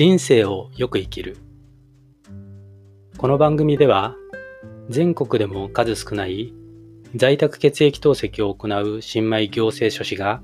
[0.00, 1.36] 人生をよく生きる
[3.18, 4.16] この番組では
[4.88, 6.54] 全国でも数少ない
[7.14, 10.40] 在宅血液透析を行う新米行政書士が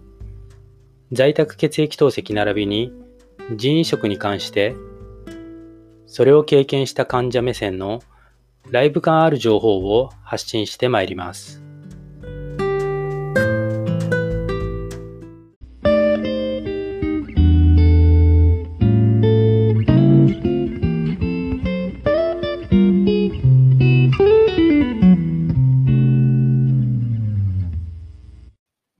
[1.10, 2.92] 在宅血液透析並びに
[3.56, 4.76] 人移植に関して
[6.06, 8.02] それを経験した患者目線の
[8.70, 11.65] ライブ感ある情報を発信してまいります。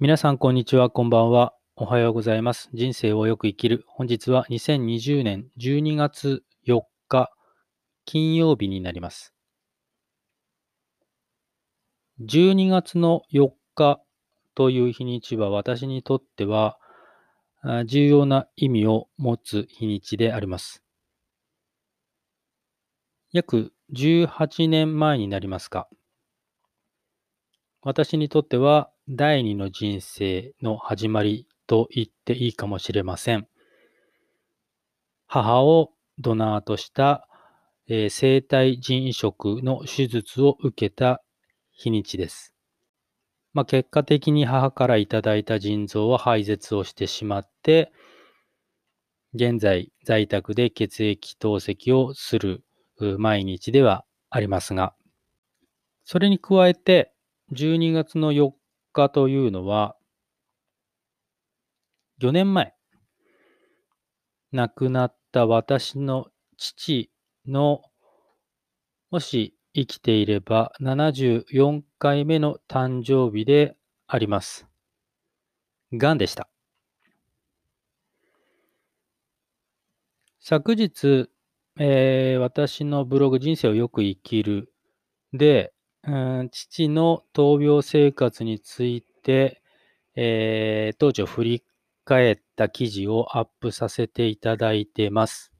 [0.07, 0.89] 皆さん、こんにちは。
[0.89, 1.53] こんばんは。
[1.75, 2.71] おはようございます。
[2.73, 3.85] 人生をよく生きる。
[3.89, 7.33] 本日は2020年12月4日、
[8.05, 9.35] 金曜日になります。
[12.21, 14.01] 12月の4日
[14.55, 16.79] という日にちは私にとっては
[17.87, 20.85] 重要な意味を持つ日にちであります。
[23.33, 25.89] 約18年前になりますか。
[27.83, 33.47] 私にとっては第二の人生の始まりと言っていいかもしれません。
[35.29, 37.29] 母をドナーとした、
[37.87, 41.23] えー、生体腎移植の手術を受けた
[41.71, 42.53] 日にちです。
[43.53, 47.93] まあ、結果的に母からいただいた腎臓は廃絶をしてしまって、
[49.35, 52.65] 現在在宅で血液透析をする
[53.19, 54.95] 毎日ではありますが、
[56.03, 57.13] それに加えて
[57.53, 58.51] 12月の4
[58.97, 59.97] 日というのは、
[62.21, 62.75] 4年前、
[64.53, 67.11] 亡くなった私の父
[67.47, 67.83] の、
[69.11, 73.77] もし生きていれば74回目の誕生日で
[74.07, 74.67] あります。
[75.93, 76.49] がんでした。
[80.41, 81.29] 昨日、
[81.79, 84.73] えー、私のブログ人生をよく生きる
[85.33, 85.75] で、
[86.51, 89.61] 父の闘病生活について、
[90.15, 91.65] えー、当時を振り
[92.05, 95.53] 返った記事をアップさせていただいてます。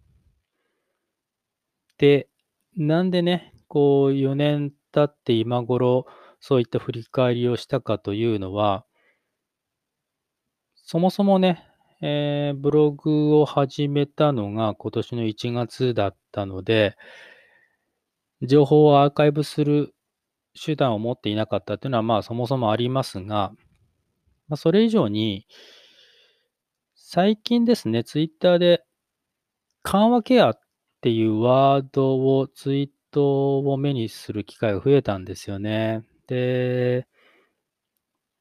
[1.99, 2.29] で、
[2.77, 6.07] なんでね、こう4年経って今頃
[6.41, 8.85] そういった振り返りをしたかというのは、
[10.77, 11.67] そもそもね、
[12.01, 16.97] えー、ブログを始めたのが今年の1月だったので、
[18.43, 19.96] 情報をアーカイブする
[20.57, 23.53] 手段を持っていなかったというのは、まあそもそもありますが、
[24.49, 25.47] まあ、それ以上に、
[26.95, 28.85] 最近ですね、ツイッターで
[29.83, 30.61] 緩和ケアっ
[31.01, 36.03] ていうワードをツイートを目にする機会が増えたんですよね。
[36.27, 37.07] で、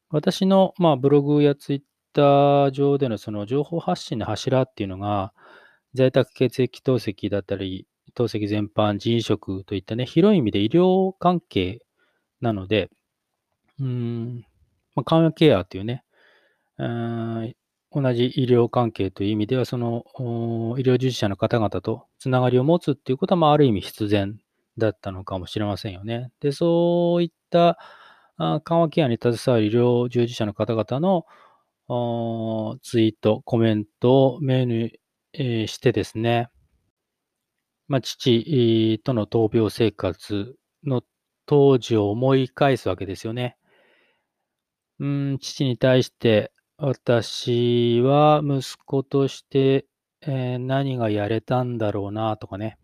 [0.10, 1.82] 私の、まあ、ブログやツイッ
[2.14, 5.34] ター上でのその情報発信の柱っていうのが、
[5.94, 11.85] 在宅血液透析だったり、透析全般、人移植といったね、広い意味で医療関係
[12.42, 12.90] なので、
[13.80, 14.46] うん、
[14.96, 16.04] まあ、緩和ケアっていうね、
[16.78, 17.56] うん
[17.92, 20.04] 同じ医療関係という意味では、その
[20.78, 24.38] 医療従事者の方々とつながりを持つっていうことは、まあ、ある意味必然
[24.78, 26.32] だったのかもしれませんよね。
[26.42, 27.78] で、そういった
[28.38, 31.26] 緩和ケアに携わる医療従事者の方々の
[32.84, 35.00] ツイート、コメントをメール、
[35.32, 36.50] えしてですね、
[37.88, 41.02] まあ、父との闘病生活の
[41.46, 43.58] 当時を思い返すわけですよね。
[45.00, 49.86] うん、父に対して私は息子として、
[50.22, 52.78] えー、何がやれたんだろうなとかね。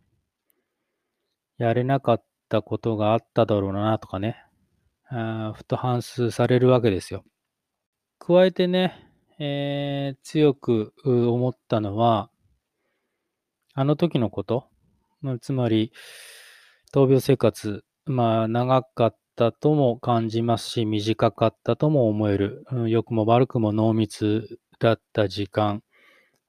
[1.58, 4.44] やれなかったことがあっただろうなとかね。
[5.10, 7.26] あふと反芻されるわけですよ。
[8.18, 8.94] 加えてね、
[9.40, 12.30] えー、強く思ったのは、
[13.74, 14.68] あの時のこと、
[15.42, 15.92] つまり、
[16.94, 22.66] 闘病生活まあ、長かったとも感じますし、短かったとも思える。
[22.72, 25.84] うん、良くも悪くも濃密だった時間。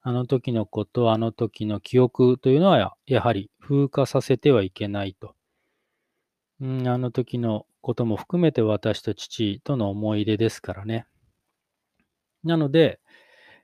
[0.01, 5.35] あの時のこと、あの時の記憶というのは、やはり風化させてはいけないと。
[6.59, 11.05] うん、あの時のことも含めて私と父との思い出ですからね。
[12.43, 12.99] なので、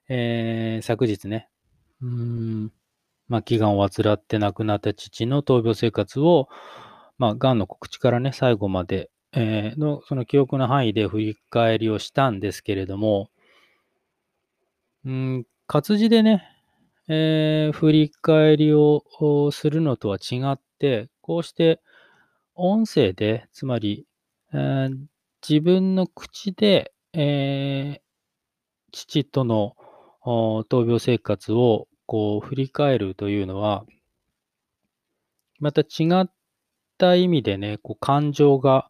[0.08, 1.50] えー、昨日ね、
[2.02, 2.72] うん、
[3.28, 6.48] まあ、祈願を患って亡くなった父の闘病生活を、
[7.20, 13.30] まあ、がんの告知からね、最後まで、えー、の、その記憶の範囲で振り返りをしたんですけれども、
[15.06, 16.44] うん、活字でね、
[17.10, 19.04] えー、振り返りを
[19.52, 21.82] するのとは違って、こうして
[22.56, 24.06] 音声で、つまり、
[24.54, 24.98] えー、
[25.48, 28.02] 自分の口で、えー、
[28.92, 29.76] 父との
[30.24, 33.86] 闘病生活をこう振り返るというのは、
[35.60, 36.32] また違っ
[37.00, 38.90] った意味でね、こう感情が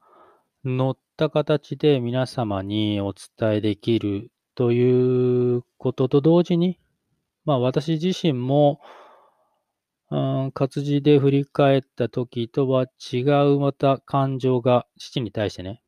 [0.65, 6.79] 乗った形で皆様にお伝えできるということと同時に、
[7.45, 8.81] まあ私自身も、
[10.09, 13.19] うん、活字で振り返った時とは違
[13.53, 15.83] うまた感情が父に対してね、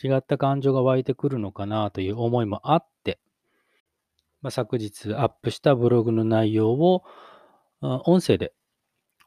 [0.00, 3.18] 違った感情が湧いてくるのかなという思いもあって、
[4.40, 7.02] まあ、昨日アップしたブログの内容を
[7.80, 8.52] 音声で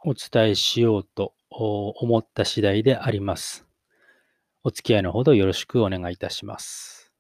[0.05, 3.65] お伝えしようと思った次第であります。
[4.63, 7.13] お付き合いのほどよろしくお願いいたします。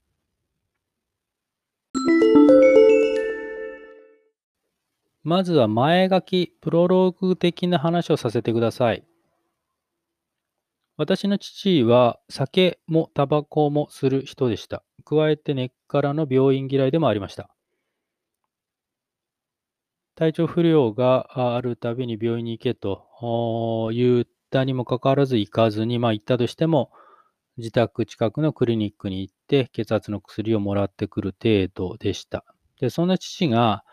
[5.23, 9.03] まずは前書き、プロローグ的な話をさせてください。
[10.97, 14.83] 私の父は酒もタバコもする人でした。
[15.03, 17.49] 加えて根っからの病院嫌いでもありました。
[20.15, 26.91] 体調不良があるたびに病院に行けと言ったにもかかわらず行かずに、まあ行ったとしても、
[27.57, 32.43] 自宅近くのクリニックに行って血圧の薬をもらってくる程度でした。
[32.79, 33.83] で、そんな父が、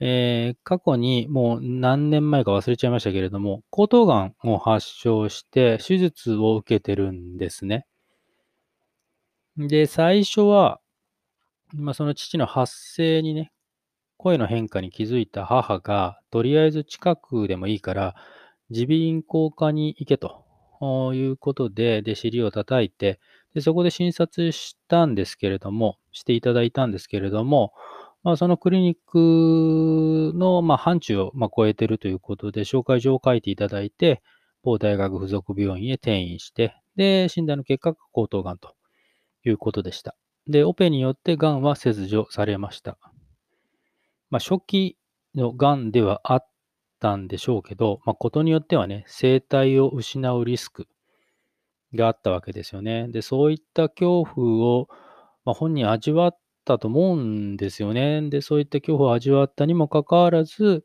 [0.00, 7.86] えー、過去にもう何年前か忘れちゃいましたけれども、喉頭がんを発症して手術を受けてるんですね。
[9.56, 10.80] で、最初は、
[11.72, 13.52] まあ、その父の発声にね、
[14.18, 18.14] 声の変化に気づいた母が、とりあえず近くでもいいから、
[18.70, 20.44] 耳鼻咽喉科に行けと
[21.14, 23.20] いうことで、で、尻を叩いて、
[23.54, 27.72] で、そこで診察したんですけれども、していただいたんですけれども、
[28.22, 34.22] まあ、そのクリニックの、まあ、範疇を、まあ、超えてるということで、紹介状を書いていただいて、
[34.62, 38.74] 某大学附属病院へ転院して、で、診断の結果が喉頭がんと
[39.44, 40.16] いうことでした。
[40.48, 42.98] で、オペによってがんは切除されました。
[44.28, 44.96] まあ、初期
[45.34, 46.48] のがんではあっ
[47.00, 50.88] たんでしょうけど、まあ、ことによってはね、生体を失うリスク
[51.94, 53.08] があったわけですよね。
[53.08, 54.88] で、そういった恐怖を、
[55.44, 58.28] まあ、本人味わったと思うんですよね。
[58.28, 60.84] で、そういった恐怖を味わったにもかかわらず、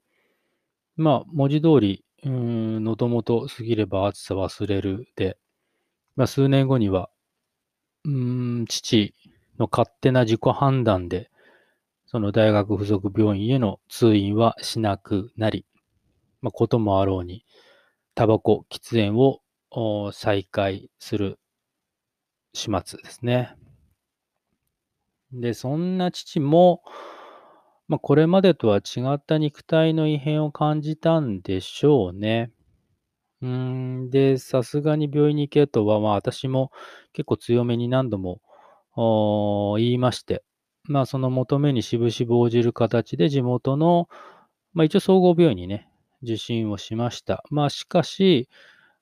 [0.96, 5.38] まあ、文字通り、うん、喉元過ぎれば暑さ忘れるで、
[6.16, 7.10] まあ、数年後には、
[8.06, 9.14] うん、父
[9.60, 11.30] の勝手な自己判断で、
[12.06, 15.66] その大学附属病院への通院はしなくなり、
[16.42, 17.46] まあ、こともあろうに、
[18.16, 19.42] タバコ、喫煙を
[20.12, 21.40] 再開する
[22.54, 23.56] 始末ですね。
[25.32, 26.84] で、そんな父も、
[27.88, 32.52] まあ、これまでとは違った肉体の異変を感じたんでしょうね。
[33.42, 36.72] うん、で、さすがに病院に行けとは、まあ、私も
[37.14, 38.40] 結構強めに何度も
[39.78, 40.44] 言いまして、
[40.84, 44.10] まあ、その求めにしぶしぶ応じる形で地元の、
[44.74, 45.90] まあ、一応総合病院にね、
[46.24, 47.44] 受診をしました。
[47.50, 48.50] まあ、しかし、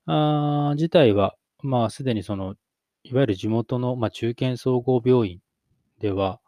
[0.05, 2.55] あ自体は、まあ、すでにその、
[3.03, 5.39] いわゆる地元の、まあ、中堅総合病院
[5.99, 6.39] では、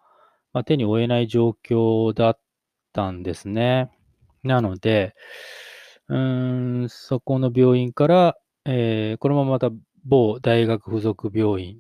[0.54, 2.40] まあ、手に負えない状況だっ
[2.94, 3.90] たんですね。
[4.44, 5.16] なので、
[6.08, 9.70] うーん、そこの病院から、えー、このまままた
[10.04, 11.80] 某大学附属病院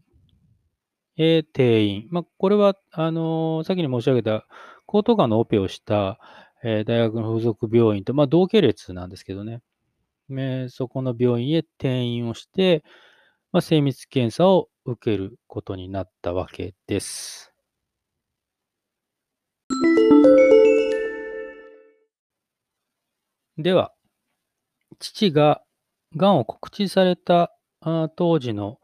[1.17, 2.07] へ転院。
[2.09, 4.45] まあ、これは、あのー、先に申し上げた、
[4.87, 6.19] 喉頭がんのオペをした、
[6.63, 9.61] えー、大学の附属病院と、まあ、同系列なんですけどね。
[10.29, 12.83] え、そこの病院へ転院をして、
[13.51, 17.51] まあ、精密検査を受けることになったわけです。
[23.57, 23.93] では、
[24.99, 25.61] 父が
[26.15, 27.51] がんを告知された
[28.15, 28.79] 当時の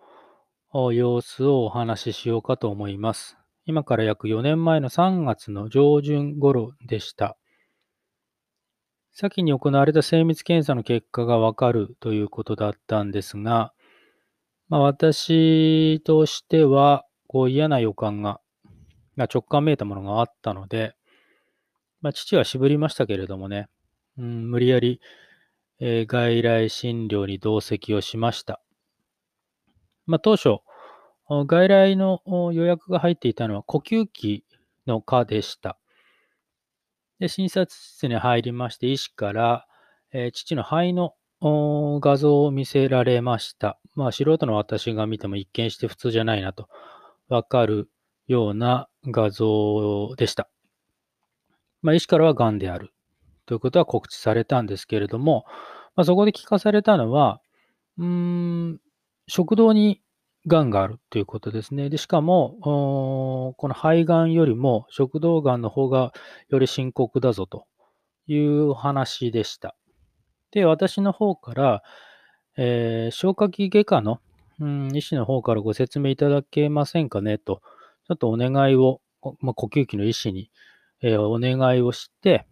[0.74, 3.38] 様子をお話ししようかと思います。
[3.65, 7.37] 今から約4年前の3月の上旬頃でした。
[9.19, 13.74] 先に行われた精密検査の結果がわかるということだったんですが、
[14.69, 18.39] まあ、私としてはこう嫌な予感が、
[19.15, 20.93] まあ、直感めいたものがあったので、
[22.00, 23.69] まあ、父は渋りましたけれどもね、
[24.19, 25.01] うん、無理やり、
[25.79, 28.62] えー、外来診療に同席をしました。
[30.05, 30.59] まあ、当初、
[31.27, 32.21] 外来の
[32.53, 34.45] 予約が入っていたのは呼吸器
[34.86, 35.79] の科でした。
[37.19, 39.67] で診察室に入りまして、医師から、
[40.12, 43.79] えー、父の肺の画像を見せられました。
[43.95, 46.67] まあ、素人の私が見ても一見して普通じゃないなと
[47.29, 47.89] わかる
[48.27, 50.50] ような画像でした。
[51.81, 52.91] まあ、医師からは癌である
[53.45, 55.45] ということは告知されたんですけれども、
[55.95, 57.41] まあ、そこで聞かされたのは、
[57.97, 58.81] うーん、
[59.27, 60.01] 食道に
[60.48, 61.89] 癌があるということですね。
[61.89, 66.13] でしかも、この肺がんよりも食道がんの方が
[66.50, 67.66] より深刻だぞと
[68.27, 69.75] いう話でした。
[70.51, 71.84] で、私の方から、
[72.58, 74.20] えー、消化器外科の、
[74.60, 77.62] うん、医師の方からご説明いただけませんかねと、
[78.08, 79.01] ちょっとお願いを、
[79.42, 80.50] まあ、呼吸器の医師に、
[81.01, 82.48] えー、お願いをして、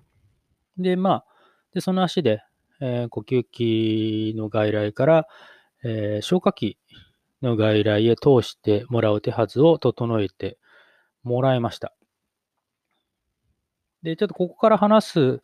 [0.78, 1.26] で、まあ、
[1.74, 2.42] でその足で、
[2.82, 5.28] えー、呼吸器の外来から、
[5.88, 6.80] え消化器
[7.42, 10.58] の外来へ通してもらう手はずを整えて
[11.24, 11.94] もらいました。
[14.04, 15.42] で、ちょっとここから話す、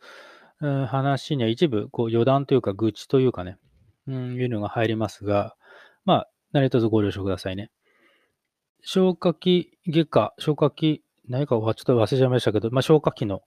[0.60, 3.58] うん、話には一部こう余談というか愚痴というかね、
[4.06, 5.56] うん、いうのが入りますが、
[6.04, 7.70] まあ、何卒ご了承くださいね。
[8.82, 13.42] 消化器外科、消化器、何かはちょっと忘れちゃいましたけど、まあ、消化器の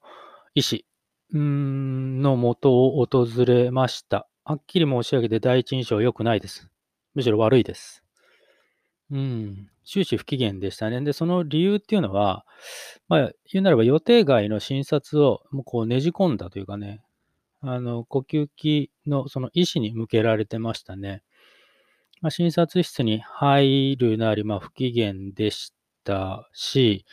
[0.53, 0.85] 医師
[1.33, 4.27] のもとを訪れました。
[4.43, 6.69] はっきり申し上げて第一印象は良くないです。
[7.13, 8.04] むしろ悪いです。
[9.11, 10.99] うん、終始不機嫌でしたね。
[11.01, 12.45] で、その理由っていうのは、
[13.07, 17.03] まあ、言うならば予定外の診察をもうこうねじ込んだというかね、
[17.61, 21.23] あの、呼吸器のその医師に向けられてましたね。
[22.21, 27.05] まあ、診察室に入るなり、まあ、不機嫌でしたし、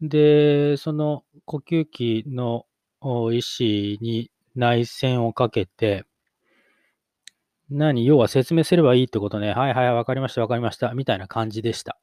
[0.00, 2.66] で、その呼吸器の
[3.32, 6.04] 医師に内線をかけて、
[7.70, 9.52] 何要は説明すればいいってことね。
[9.52, 10.92] はいはい、わかりました、わかりました。
[10.94, 11.98] みたいな感じでした。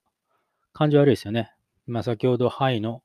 [0.74, 1.54] 感じ悪いですよね。
[1.88, 3.04] まあ、先ほど肺の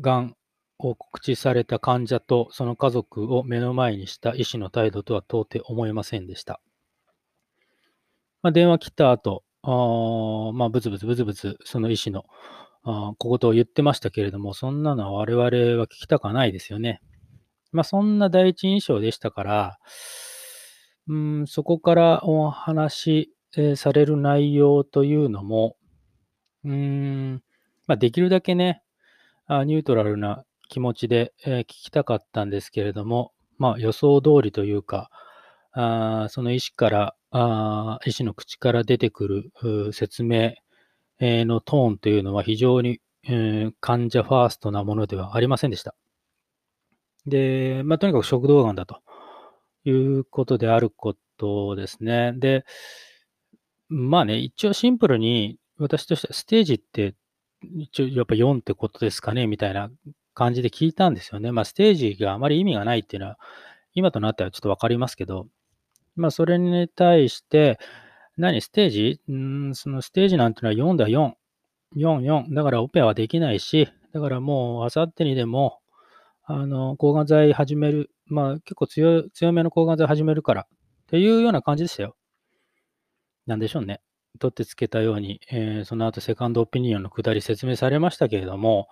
[0.00, 0.36] がん
[0.78, 6.60] を告知された患者とその家族を目の前にした医師の態度とは到底思えませんでした。
[8.42, 12.24] まあ、電話切った後、あまあ、ブツブツブツブツ、その医師の
[12.84, 15.44] あ小言を言ってましたけれども、そんなのは我々
[15.78, 17.00] は聞きたかないですよね。
[17.72, 19.78] まあ、そんな第一印象でしたから、
[21.08, 25.76] うん、そこからお話、えー、される内容というのも、
[26.64, 27.42] うん、
[27.86, 28.82] まあ、できるだけね、
[29.46, 35.10] あニュートラルな気持ちで、え、聞きたかったんですけれども、まあ、予想通りというか、
[35.72, 40.54] あその医師から、あ医師の口から出てくる説明、
[41.20, 45.94] のトーンというのは非常に、え、患者ファーストなものではありませんでした。
[47.26, 49.00] で、まあ、とにかく食道がんだと
[49.88, 52.32] いうことであることですね。
[52.36, 52.64] で、
[53.88, 57.14] まあね、一応シンプルに私としてはステージって
[57.78, 59.90] 一応やっぱ4ってことですかねみたいな
[60.34, 61.52] 感じで聞いたんですよね。
[61.52, 63.38] まあステージがあまり意味がないっていうのは
[63.94, 65.46] 今となってはちょっとわかりますけど、
[66.16, 67.78] まあそれに対して、
[68.36, 69.20] 何ステージ？
[69.32, 71.32] んそのステージなんていうのは4だ4。
[71.96, 72.54] 4、4。
[72.54, 75.80] だからオペはできないし、だからもうあさってにでも、
[76.44, 78.10] あの、抗がん剤始める。
[78.28, 80.62] まあ結構強、強めの抗がん剤始めるから。
[80.62, 80.66] っ
[81.08, 82.16] ていうような感じでしたよ。
[83.46, 84.00] なんでしょうね。
[84.38, 88.88] 取ってつけたように、えー、その後セカンドオピニオンのくだり説明されましたけれども、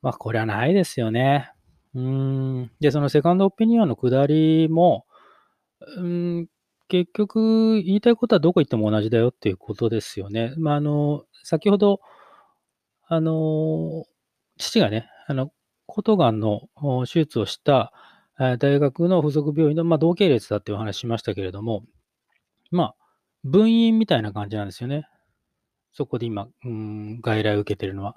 [0.00, 1.52] まあこれはないですよね。
[1.94, 2.70] うん。
[2.80, 5.06] で、そのセカンドオピニオンのくだりも、
[5.96, 6.48] うん、
[6.88, 10.54] 結局言いたいことはどこ行っても同じだよっていうことですよね。
[10.56, 12.00] まあ、あの、先ほど、
[13.06, 14.04] あの、
[14.58, 15.52] 父がね、あの、
[15.86, 16.68] コトガンの
[17.06, 17.92] 手術をした
[18.38, 21.84] 大学の附属病院の、まあ、同系列だっていう話しましたけれども、
[22.70, 22.94] まあ、
[23.44, 25.06] 分院みたいな感じなんですよね。
[25.92, 28.16] そこで今、うん、外来を受けてるのは。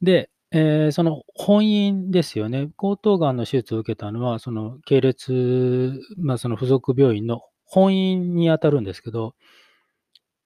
[0.00, 2.70] で、えー、その本院ですよね。
[2.76, 9.34] 喉頭がんの手術を受けたのは、その系列、まあ、その付属病院の本院に当たるんですけど、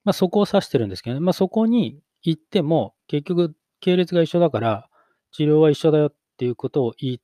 [0.03, 1.19] まあ、そこを指してるんですけどね。
[1.19, 4.89] まあ、そこに行っても、結局、系列が一緒だから、
[5.31, 7.21] 治療は一緒だよっていうことを言い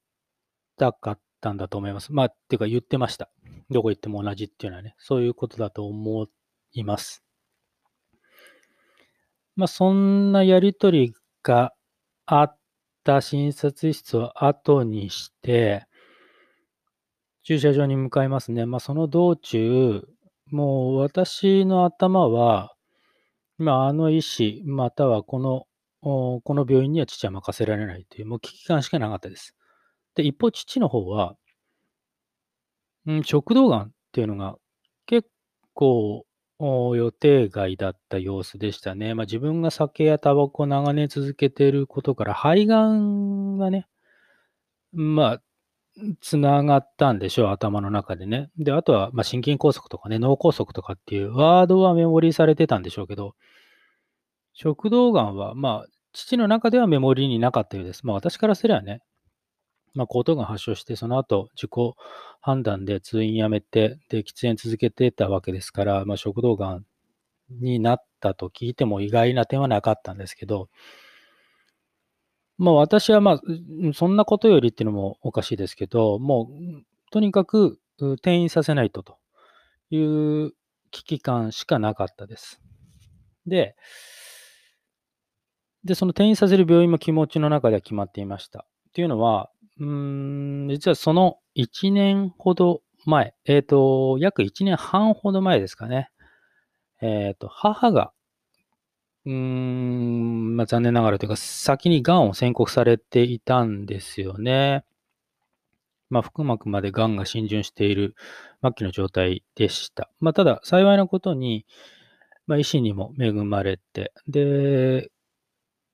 [0.78, 2.14] たかったんだと思います。
[2.14, 3.30] まあ、っていうか言ってました。
[3.70, 6.28] どこ行っても同じっていうのはね、そういうことだと思
[6.72, 7.24] います。
[9.56, 11.74] まあ、そんなやりとりが
[12.26, 12.58] あっ
[13.04, 15.86] た診察室を後にして、
[17.44, 18.66] 駐車場に向かいますね。
[18.66, 20.08] まあ、その道中、
[20.50, 22.74] もう私の頭は、
[23.58, 25.66] まあ、あの医師、またはこの、
[26.02, 29.56] この病院には父は任せられないという、もう危機感しかなかったです。
[30.16, 31.36] で、一方、父の方は、
[33.06, 34.56] うん、食道がんっていうのが
[35.06, 35.28] 結
[35.74, 36.26] 構
[36.60, 39.14] 予定外だった様子でしたね。
[39.14, 43.88] まあ、自分が酒やタバコを長年続けていることから、肺がんがね、
[44.94, 45.42] まあ、
[46.22, 48.50] つながったんでしょう、頭の中でね。
[48.58, 53.36] で、あとは、ま、心筋梗塞とかね、脳梗塞とかっていうワードはメモリーされてたんでしょうけど、
[54.54, 58.06] 食道がんは、まあ、父の中ではメモリーになかったようです。
[58.06, 59.02] まあ、私からすればね、
[59.94, 61.72] まあ、喉頭が発症して、その後、自己
[62.42, 66.86] 判断で通院やめて、で、喫煙続けてたわけですから、まあ、食道がん
[67.50, 70.70] になったと聞いても意外な点はなかったんですけど、
[72.58, 73.42] まあ私はまあ、
[73.94, 79.18] そんなことよりっていうのもおかしいですけど、もう、とにかく転院させないとと
[79.90, 80.54] いう
[80.92, 82.62] 危機感しかなかったです。
[83.46, 83.76] で、
[85.84, 88.66] で、その転院させる病院も気持ちの中では決まっていました。
[88.90, 89.50] っていうのは、
[89.80, 96.10] うん、実はその1年ほど前、えっ、ー、と、約1年半ほど前ですかね。
[97.02, 98.14] えっ、ー、と、母が、
[99.26, 104.84] うーん、まあ、残念ながらというか、先に癌を宣告されていたんですよね。
[106.10, 108.16] まあ、腹膜まで癌が浸潤している
[108.62, 110.10] 末期の状態でした。
[110.20, 111.66] まあ、ただ、幸いなことに、
[112.48, 115.10] まあ、医師にも恵まれて、で、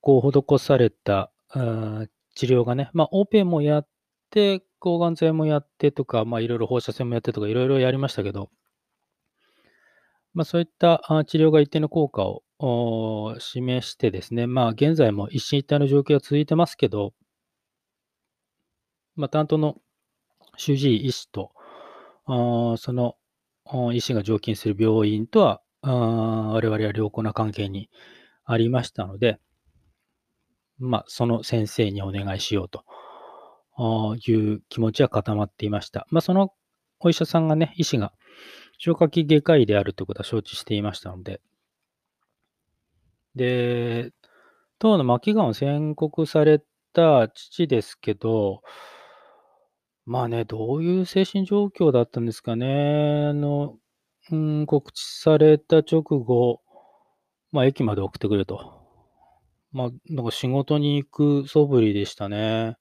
[0.02, 2.06] こう、施されたあ
[2.36, 3.88] 治療がね、まあ、オペもやっ
[4.30, 8.50] て、抗がん剤もやってとか、まあ、いろいろ放射線もやってとか、いろいろやりましたけど、
[10.34, 12.24] まあ、そういった治療が一定の効果
[12.60, 17.14] を示してですね、まあ、現在も一進一退の状況が続いてますけど、
[19.16, 19.76] まあ、担当の
[20.56, 21.52] 主治医医師と、
[22.26, 23.16] その
[23.94, 27.90] 医師が常勤する病院とは、我々は良好な関係に
[28.46, 29.40] ありましたので、
[30.80, 32.84] まあ、その先生にお願いしようと
[34.16, 36.08] いう気持ちは固まっていました。
[36.10, 36.54] まあ、その
[37.00, 38.14] お医者さんがね、医師が
[38.78, 41.42] 消化器外科医であるということは承知していましたので、
[43.36, 44.12] で、
[44.80, 46.62] 当の末期がんを宣告され
[46.94, 48.62] た父ですけど、
[50.06, 53.28] まあね、どういう精神状況だったんですかね。
[53.30, 53.78] あの、
[54.32, 56.62] うん、告知された直後、
[57.52, 58.79] まあ、駅まで送ってくれと。
[59.72, 61.10] まあ、なんか仕事に行
[61.44, 62.76] く素振りでしたね。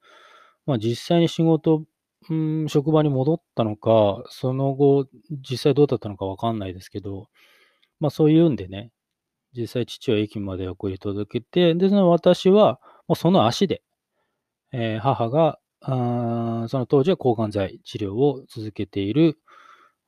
[0.66, 1.84] まあ、実際に仕事、
[2.30, 7.28] うん、職場に戻ったのか、その後、実際どうだったのかわかんないですけど、
[8.00, 8.90] まあ、そういうんでね、
[9.56, 13.82] 実際父は駅まで送り届けて、で、その私は、もうその足で、
[14.72, 19.38] えー、母が、あその当時は抗がん剤治療を続けている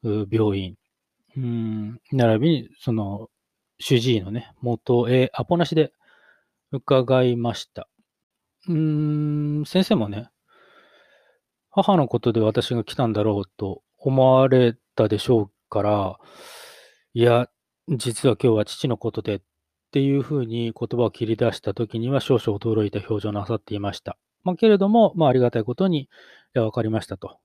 [0.03, 0.77] 病院、
[1.37, 3.29] うん、並びに、その、
[3.79, 5.93] 主治医のね、元へアポなしで
[6.73, 7.89] 伺いました。
[8.69, 10.29] うーん、先生もね、
[11.71, 16.19] 母のことで私が来たんだろうと思われたでしょうから、
[17.15, 17.49] いや、
[17.89, 19.41] 実は今日は父のことでっ
[19.93, 24.17] ていうふうに言葉を切り出した時には少々驚いた表情なさっていました。
[24.45, 26.09] まあ、けれども、まあ、ありがたいことに、い
[26.55, 27.39] や、わかりましたと、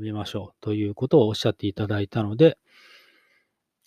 [0.00, 2.58] 見ましょうということをおっしゃっていただいたので、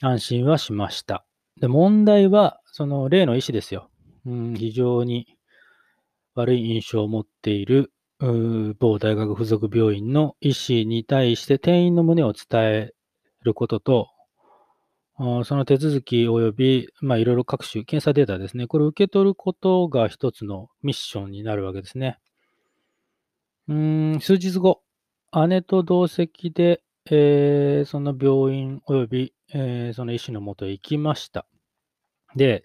[0.02, 1.26] 安心はしました。
[1.60, 3.90] で、問題は、その例の医師ですよ。
[4.28, 5.26] うん、非常に
[6.36, 12.92] 悪い印象を持っている某大学附属病院の医師に対して店員の旨を伝え
[13.44, 14.10] ることと、
[15.18, 18.68] その手続き及び、まあ、いろいろ各種検査データですね。
[18.68, 22.20] これを受け取ることが一つのミッションになるわけですね。
[23.68, 24.82] うん、数日後、
[25.48, 31.48] 姉と同席で、えー、その病院及び、えー、その医師のもとへ行きました。
[32.36, 32.63] で、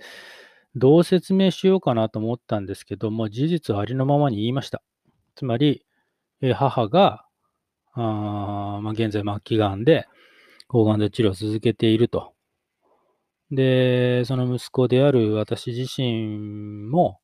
[0.75, 4.83] どう説明しようかなと思ったんですけども、事実をありのままに言いました。
[5.35, 5.85] つまり、
[6.41, 7.25] え母が、
[7.95, 10.07] あまあ、現在末期がんで、
[10.69, 12.33] 抗がん剤治療を続けていると。
[13.51, 17.21] で、その息子である私自身も、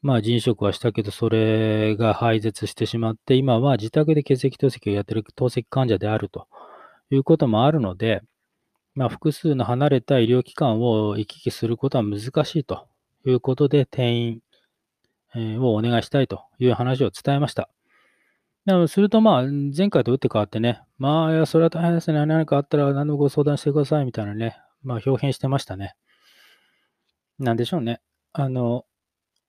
[0.00, 6.46] まあ、腎移植はしたけど、それが廃絶してしまって、今は自宅で血液透析をやっている透析患者であると
[7.10, 8.22] いうこともあるので、
[8.94, 12.86] まあ、複数の離れた医療機関を行き来することは難しいと
[13.26, 14.42] いうことで、転院
[15.60, 17.68] をお願いしたいという話を伝えました。
[18.86, 19.42] すると、まあ、
[19.76, 22.24] 前回と打って変わってね、まあ、いや、それは大変ですね。
[22.26, 25.94] 何かあったら何でもご相談してくださいみたいなね、まあ、表現してましたね。
[27.38, 28.00] なんでしょうね。
[28.32, 28.84] あの、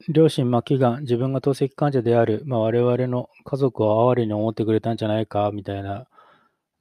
[0.10, 6.08] 両親末期がん、自分が透析患者である、まあ、我々の家族を哀れに思ってくれたんじゃないか、みたいな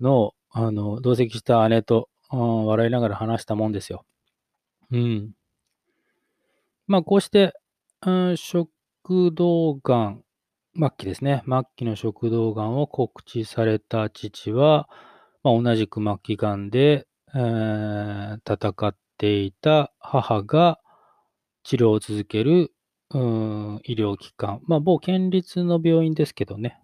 [0.00, 4.04] のを、あの、同席した姉と、笑いながら話したもんですよ。
[4.90, 5.30] うん。
[6.86, 7.54] まあ、こうして、
[8.04, 8.68] うん、食
[9.32, 10.24] 道がん、
[10.76, 11.42] 末期ですね。
[11.46, 14.88] 末期の食道がんを告知された父は、
[15.42, 20.80] まあ、同じく末期がんで、えー、戦っていた母が
[21.62, 22.72] 治療を続ける、
[23.10, 26.78] うん、医療機関、まあ、某県立の病院ですけどね。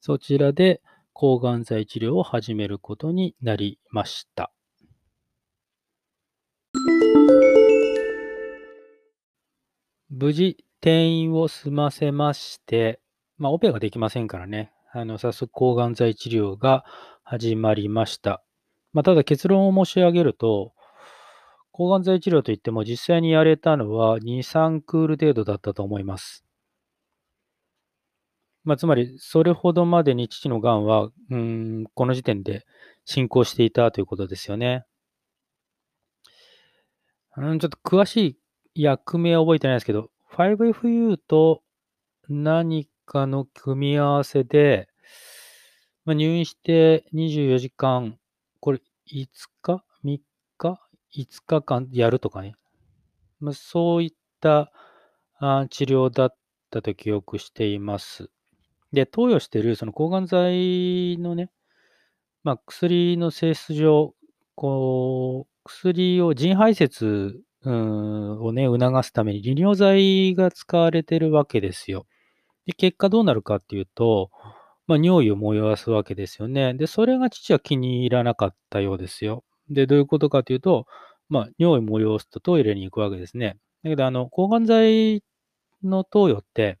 [0.00, 0.82] そちらで
[1.12, 4.50] 抗がん剤治療を始めることになりました。
[10.22, 13.00] 無事、転院を済ませまして、
[13.38, 16.84] まあ、オペができませんからね、あの、早速抗がん剤治療が
[17.24, 18.44] 始まりました。
[18.92, 20.74] まあ、ただ結論を申し上げると、
[21.72, 26.44] 抗がん剤治療といっても実際にやれたのは2、3クール程度だったと思います。
[28.64, 32.64] まあ、つまり、それほどまでに父の癌は、うん、この時点で
[33.04, 34.84] 進行していたということですよね。
[37.36, 38.38] うん、ちょっと詳し
[38.74, 41.62] い役名は覚えてないですけど、5FU と
[42.28, 44.88] 何かの組み合わせで、
[46.04, 48.18] まあ、入院して24時間、
[48.60, 49.28] これ5
[49.62, 50.20] 日 ?3
[50.58, 50.80] 日
[51.16, 52.54] ?5 日間やるとかね。
[53.40, 54.72] まあ、そういった
[55.38, 56.36] あ治療だっ
[56.70, 58.30] たと記憶しています。
[58.92, 61.50] で、投与しているその抗がん剤のね、
[62.44, 64.14] まあ、薬の性質上、
[64.54, 72.06] こう、薬を腎排泄うんをね、促すために利尿剤が使われてるわけですよ。
[72.66, 74.30] で、結果どうなるかっていうと、
[74.86, 76.74] まあ、尿意を催すわけですよね。
[76.74, 79.44] で、それが父は気に入らなかったようですよ。
[79.70, 80.86] で、どういうことかというと、
[81.28, 83.58] まあ、尿意を催すとトイレに行くわけですね。
[83.84, 85.22] だけど、あの、抗がん剤
[85.84, 86.78] の投与って、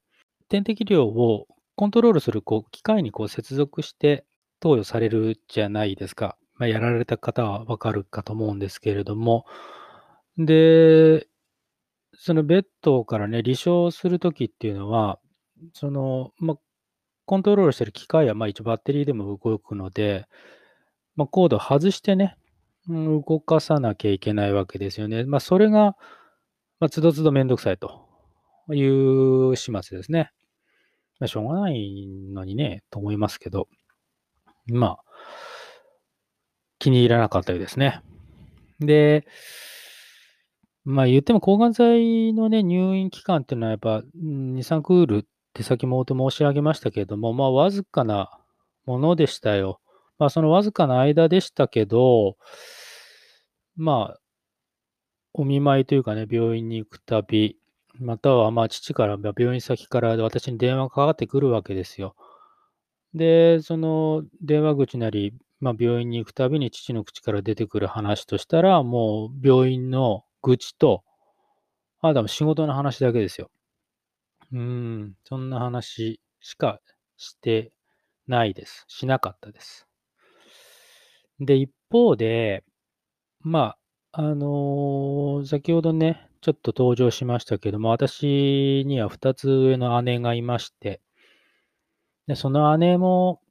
[0.48, 4.24] 点滴量をコントロールするこう機械にこう接続して
[4.60, 6.36] 投与されるじゃないですか。
[6.56, 9.46] まあ、やられた方はわかるかと思うんですけれども、
[10.38, 11.26] で、
[12.14, 15.18] そのベッドからね、離床するときっていうのは、
[15.72, 16.56] その、まあ、
[17.24, 20.26] コントロールしてる機械は、まあ、一応バッテリーでも動くので、
[21.16, 22.36] まあ、コードを外してね、
[22.88, 25.24] 動かさなきゃいけないわけですよね。
[25.24, 25.96] まあ、それが、
[26.80, 28.08] まあ、つどつどめんどくさいと
[28.70, 30.32] いう始末ですね。
[31.20, 33.68] まあ、しょうがないのにね、と思いますけど、
[34.66, 35.04] まあ、
[36.82, 38.02] 気に入らなかったようですね。
[38.80, 39.24] で、
[40.84, 48.36] まあ言っても抗がん剤のね、入院期間っていうのはやっぱ2、3クールって先もと申し上げましたけれども、まあわずかな
[48.84, 49.80] ものでしたよ。
[50.18, 52.36] まあそのわずかな間でしたけど、
[53.76, 54.18] まあ、
[55.34, 57.56] お見舞いというかね、病院に行くたび、
[58.00, 62.16] またはまあ父から、病院先から私に電話がかかってくるわけですよ。
[63.14, 71.04] で、その電話口なり、まあ、病院に行くたびに父の口から出てくる話としたら、もう病院の愚痴と、
[72.00, 73.48] あ、でも仕事の話だけですよ。
[74.52, 76.80] うん、そんな話しか
[77.16, 77.72] して
[78.26, 78.84] ないです。
[78.88, 79.86] しなかったです。
[81.40, 82.64] で、一方で、
[83.40, 83.76] ま
[84.12, 91.00] あ、あのー先ほどね、ちょっと登場しましたけども、私には2つ上の姉がいまして、
[92.26, 93.41] でその姉も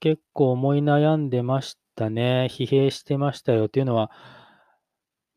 [0.00, 2.48] 結構思い悩んでましたね。
[2.50, 4.10] 疲弊してましたよっていうのは、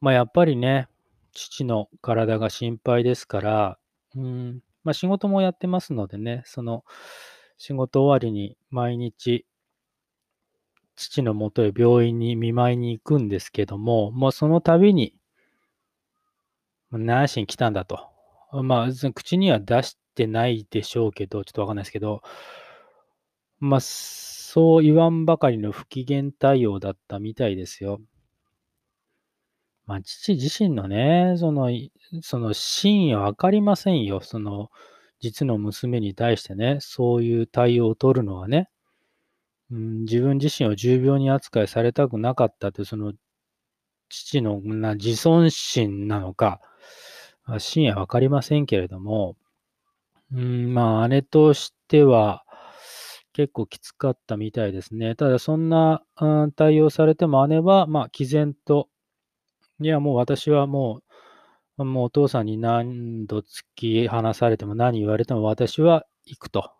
[0.02, 0.88] まあやっぱりね、
[1.34, 3.78] 父の体が心配ですから、
[4.16, 6.84] うん、まあ仕事もやってますのでね、その
[7.58, 9.46] 仕事終わりに毎日、
[10.96, 15.14] 父のもとへ病院に見舞いに行くんですけども、もうその度に、
[16.92, 18.10] 何しに来たんだと。
[18.52, 22.22] まあ、その口には出してないでしょうけど、ちょっとわかんないですけど、
[23.60, 23.80] まあ、
[24.52, 28.02] そう言わんばかりの不機嫌対応だったみたいですよ。
[29.86, 31.70] まあ、父自身のね、その、
[32.24, 34.22] その真意はわかりませんよ。
[34.22, 34.72] その、
[35.20, 38.72] 実の娘に対してね、そういう対応を取るのはね、
[39.70, 43.14] うん、自分自身を重病に扱いされたくなかったという、その、
[44.10, 46.60] 父のな自尊心なのか、
[47.60, 49.38] 真意はわかりませんけれども、
[50.34, 52.44] うん、まあ、姉としては、
[53.34, 55.16] 結構きつかったみたいですね。
[55.16, 58.90] ただ、そんな、うん、対応されても姉は、まあ、毅然と、
[59.82, 61.02] いや、もう私はも
[61.78, 66.72] う、もうお父さんに何度突き放されても何言われても私は行くと。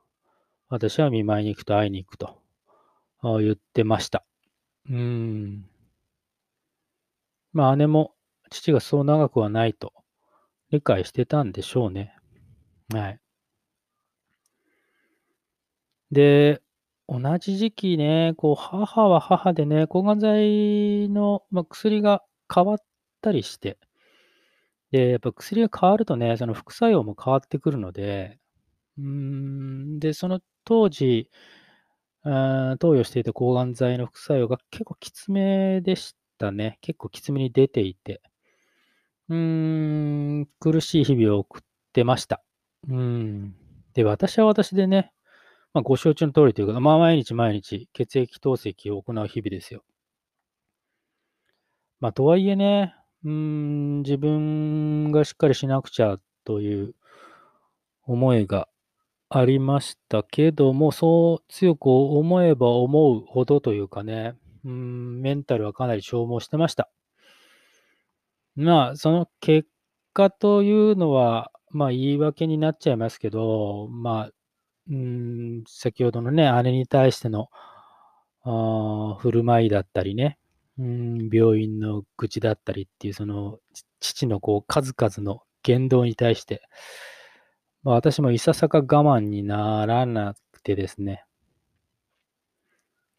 [0.68, 2.42] 私は見舞いに行くと会いに行くと
[3.40, 4.24] 言ってました。
[4.90, 5.66] うん。
[7.54, 8.14] まあ姉も
[8.50, 9.94] 父がそう長くはないと
[10.70, 12.14] 理解してたんでしょうね。
[12.94, 13.20] はい。
[16.12, 16.62] で、
[17.08, 22.78] 同じ時期ね、こう母は母でね、抗がん剤の、ま、薬が変わっ
[23.22, 23.78] たりして、
[24.92, 28.40] で、やっぱ薬が変わるとね、その副作用も変わってくるので、
[28.98, 31.30] うーん、で、その当時、
[32.24, 36.80] あー投与していた抗がん剤の副作用が結構きつめでしたね。
[36.82, 38.22] 結構きつめに出ていて、
[39.30, 41.62] うーん、苦しい日々を送っ
[41.94, 42.42] てました。
[42.88, 43.56] うん。
[43.94, 45.12] で、私は私でね、
[45.74, 49.84] まあ、ご承知の通りというか、まあ、毎日毎日血液透析を行う日々ですよ。
[52.00, 56.96] まあ、とはいえね、うん、自分がしっかりしなくちゃという
[58.04, 58.70] 思いが
[59.30, 66.90] ありましたけども、そう強く思えば思うほどというかね、うん、メンタルはかなり消耗してました。
[68.56, 69.68] まあ、その結
[70.14, 74.32] 果というのは、まあ、言い訳になっちゃいますけど、まあ、
[74.90, 77.50] うん、先ほどのね、姉に対しての、
[79.20, 80.40] 振る舞いだったりね、
[80.80, 83.60] うん、病院の愚痴だったりっていう、その、
[84.00, 86.64] 父のこう、数々の言動に対して、
[87.84, 91.24] まあ、私もいささか我慢にならなくてですね、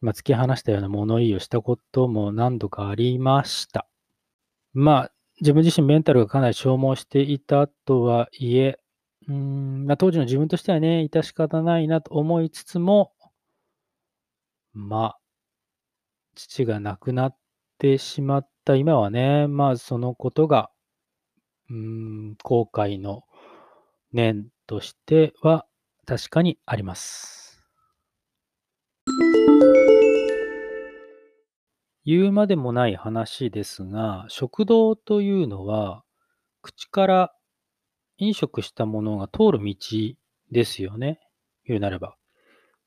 [0.01, 3.87] まあ、突き放したような物言いをしたことも何度かありました。
[4.73, 8.79] まあ、自分自身メンタルがかなり消耗していたとはいえ、
[9.31, 13.13] うん、まあ、当時の自分としてはね、致し方ないなと思いつつも、
[14.73, 15.19] まあ、
[16.35, 17.37] 父が亡くなっ
[17.79, 20.71] てしまった今はね、まあ、そのことが、
[21.71, 23.23] うん、後悔の
[24.13, 25.65] 念としては
[26.07, 27.63] 確かにあります。
[32.05, 36.03] 言うまでもない話ですが、食道というのは、
[36.63, 37.35] 口から
[38.21, 39.75] 飲食したものが通る道
[40.53, 41.21] ですよね。
[41.65, 42.17] 言うなれば。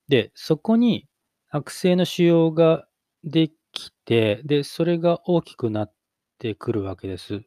[0.08, 1.06] で、そこに
[1.50, 2.86] 悪性の腫瘍が
[3.24, 5.92] できて、で、それが大きくなっ
[6.38, 7.42] てくるわけです。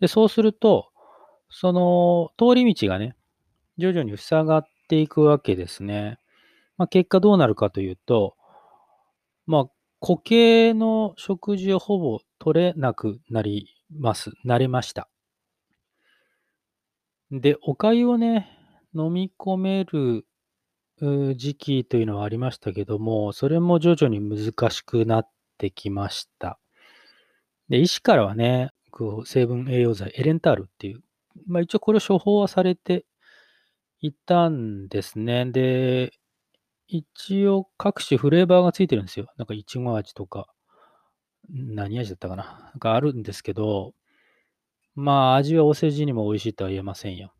[0.00, 0.90] で、そうすると、
[1.48, 3.16] その通り道がね、
[3.78, 6.18] 徐々に塞がっていくわけですね。
[6.76, 8.36] まあ、結果どうなるかというと、
[9.46, 14.32] まあ、固形の食事をほぼ取れなくなります。
[14.44, 15.08] なれました。
[17.30, 18.48] で、お粥をね、
[18.94, 20.26] 飲み込める
[21.36, 26.58] 時期というのはありましたけども、それも徐々に難しくなってきました。
[27.68, 31.02] で、医師からはね、こう成分栄養剤、エレンタールっていう、
[31.46, 33.06] まあ一応これを処方はされて
[34.00, 35.46] いたんですね。
[35.46, 36.12] で、
[36.88, 39.26] 一応各種フレーバーがついてるんですよ。
[39.36, 40.48] なんかいちご味とか、
[41.48, 42.70] 何味だったかな。
[42.72, 43.92] なんかあるんですけど、
[44.94, 47.32] まあ味はお世辞にも美味しいとは言えませんよ。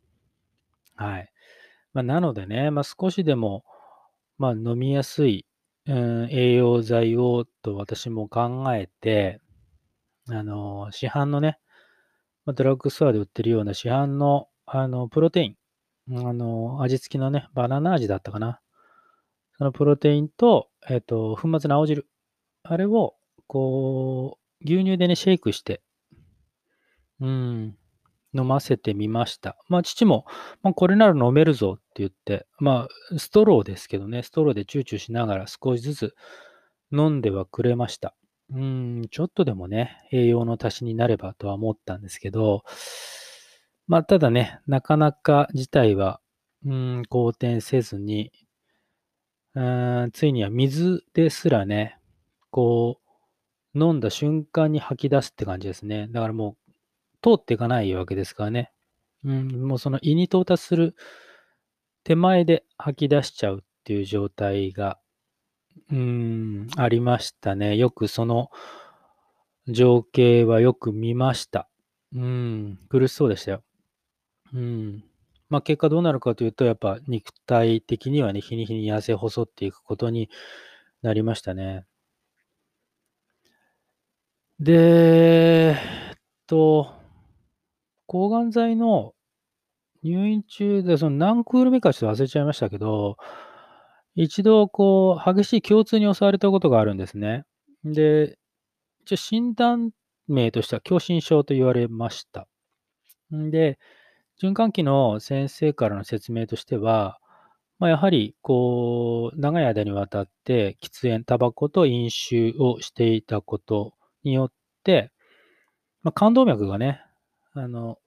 [0.96, 1.30] はい。
[1.92, 3.64] まあ、なのでね、まあ、少しでも、
[4.38, 5.46] まあ、飲みやすい、
[5.86, 9.40] うん、栄養剤をと私も考えて、
[10.28, 11.58] あの、市販のね、
[12.44, 18.60] まあ、ドラッグストアで売ってるような市販の、あの、プロテイン、あの、味付きのね、バナナ味だったかな。
[19.58, 22.06] そのプロテインと、えっ、と、粉末の青汁。
[22.62, 23.14] あれを、
[23.46, 25.82] こう、牛乳でね、シェイクして、
[27.20, 27.76] うん、
[28.34, 29.56] 飲ませてみました。
[29.68, 30.24] まあ、父も、
[30.62, 36.14] まあ、これなら飲めるぞって言って、まあ、ストローですけどね、ストローでチューチューしながら少しずつ
[36.92, 38.14] 飲んではくれました。
[38.52, 42.62] うん、ちょっとでもね、栄養の足しになればとは思ったんですけど、
[43.86, 46.20] まあ、ただね、なかなか事態は、
[46.64, 48.32] うん、好転せずに、
[49.54, 51.98] うん、ついには水ですらね、
[52.50, 53.00] こ
[53.74, 56.08] う、飲んだ瞬間に吐き出すって感じですね。
[56.10, 56.59] だからもう
[57.22, 58.72] 通っていかないわけですからね。
[59.24, 60.94] うん、もうその胃に到達する
[62.04, 64.98] 手前で吐き出しちゃうっていう状態が、
[65.90, 67.76] うん、ありましたね。
[67.76, 68.50] よくその
[69.68, 71.68] 情景はよく見ました。
[72.14, 73.62] うん、苦しそうでしたよ。
[74.52, 75.04] うん。
[75.48, 80.30] まあ結果どうなるかというと、やっぱ肉体的にはね、日に日に痩せ細っていくことに
[81.02, 81.84] なりましたね。
[84.58, 85.74] で、え
[86.14, 86.99] っと、
[88.10, 89.14] 抗がん剤の
[90.02, 93.18] 入院中で、その何クール目かちょっと忘れちゃいましたけど、
[94.16, 97.44] 一度こう、激しい胸痛に襲われたことがあるんですね。
[97.84, 98.36] で、
[99.02, 99.92] 一応診断
[100.26, 102.48] 名としては狭心症と言われました。
[103.30, 103.78] で、
[104.42, 107.20] 循環器の先生からの説明としては、
[107.78, 113.94] まあ、やはり、こう、長い間にわたって喫煙、タバコと飲酒をしていたこと
[114.24, 115.12] によって、
[116.02, 117.04] まあ、冠動脈がね、
[117.54, 117.98] あの、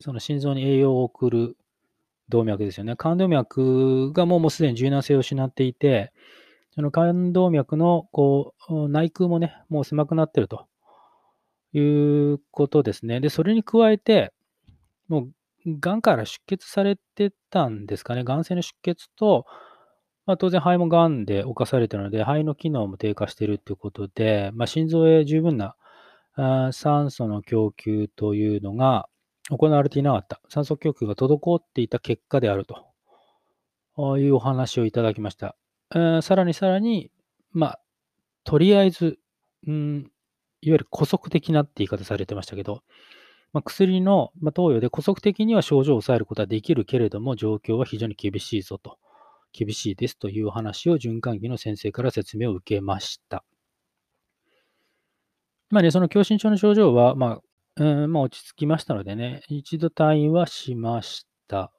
[0.00, 1.56] その心臓に栄養を送る
[2.28, 2.96] 動脈ですよね。
[2.96, 6.12] 冠動脈がもうもうすでに柔軟性を失っていて、
[6.74, 10.66] その冠動脈のこう内腔もね、もう狭くなってると
[11.72, 13.20] いうことですね。
[13.20, 14.32] で、それに加えて、
[15.08, 15.28] も
[15.66, 18.24] う、がんから出血されてたんですかね。
[18.24, 19.46] がん性の出血と、
[20.26, 25.76] まあ、当然肺もがんで侵されてるので、肺の機能も低下してるということで、まあ、心臓へ十分な
[26.36, 29.08] あ酸素の供給というのが
[29.50, 30.40] 行われていなかった。
[30.48, 35.56] 酸素供給が滞っていた結果であるというお話をいただきました。
[36.22, 37.10] さらにさらに、
[37.52, 37.80] まあ、
[38.44, 39.18] とりあえず、
[39.66, 40.10] うん、
[40.60, 42.82] いわゆる古速的なって言い方されてましたけど、
[43.52, 48.98] まあ、薬の、ま投与で古速的には症状を抑えることはできるけれども、状況は非常に厳しいぞと、
[49.52, 53.44] 厳しいですという話を循環器の先生から説明を受けました。
[55.70, 57.40] まあね、その狭心症の症状は、ま
[57.78, 61.72] あ、うん、まあ落ち着きましたのでね、一度退院はしました。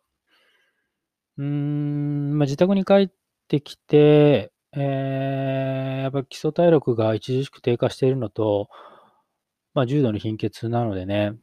[1.38, 3.10] うん、まあ、自宅に帰っ
[3.48, 8.70] てきて、ええ、やっぱ基礎体力が著しく低下しているのと、
[9.74, 11.34] まあ、重度の貧血なのでね、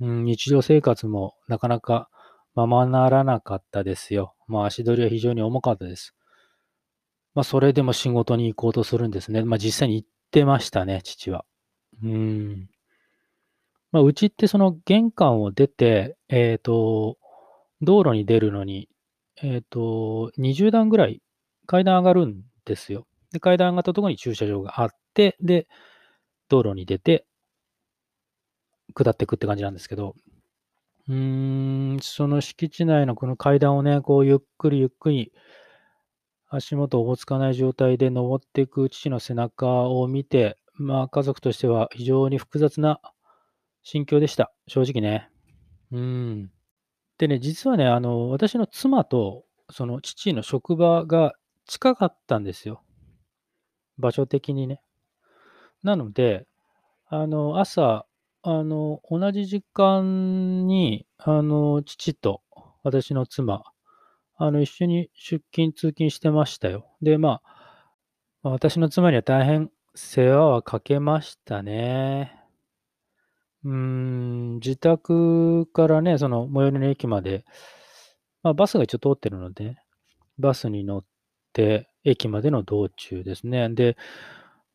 [0.00, 2.08] うん、日常生活もなかなか
[2.54, 4.34] ままならなかったですよ。
[4.46, 6.14] まあ、足取りは非常に重かったです。
[7.34, 9.42] まあ、それでも仕事に行こうとするんですね。
[9.42, 11.44] まあ、実際に行ってましたね、父は。
[12.02, 12.68] うん。
[13.92, 17.18] ま、うちってその玄関を出て、ええと、
[17.82, 18.88] 道路に出るのに、
[19.42, 21.22] ええと、20段ぐらい
[21.66, 23.06] 階段上がるんですよ。
[23.32, 25.66] で、階段上がったところに駐車場があって、で、
[26.48, 27.26] 道路に出て
[28.94, 30.14] 下っていくって感じなんですけど。
[31.08, 31.14] うー
[31.96, 35.32] ん、その敷地内のこの階段をね、こうゆっくりゆっくり
[36.48, 43.00] 足元おぼつかない状態で登っていく父の背中を見て、まあ、家族としては非常に複雑な
[43.82, 44.52] 心境でした。
[44.66, 45.30] 正直ね。
[45.90, 46.50] うん。
[47.18, 51.34] でね、実はね、あの、私の妻とその父の職場が
[51.66, 52.82] 近かったんですよ。
[53.98, 54.82] 場所的にね。
[55.82, 56.46] なので、
[57.08, 58.06] あの、朝、
[58.42, 62.42] あの、同じ時間に、あの、父と
[62.82, 63.62] 私の妻、
[64.36, 66.86] あの、一緒に出勤通勤してましたよ。
[67.00, 67.40] で、ま
[68.42, 72.40] あ、私の妻には大変世話はかけましたね。
[73.64, 77.44] うーん、自宅からね、その最寄りの駅まで、
[78.42, 79.76] ま、バスが一応通ってるので、
[80.38, 81.04] バスに乗っ
[81.52, 83.70] て駅までの道中ですね。
[83.70, 83.96] で、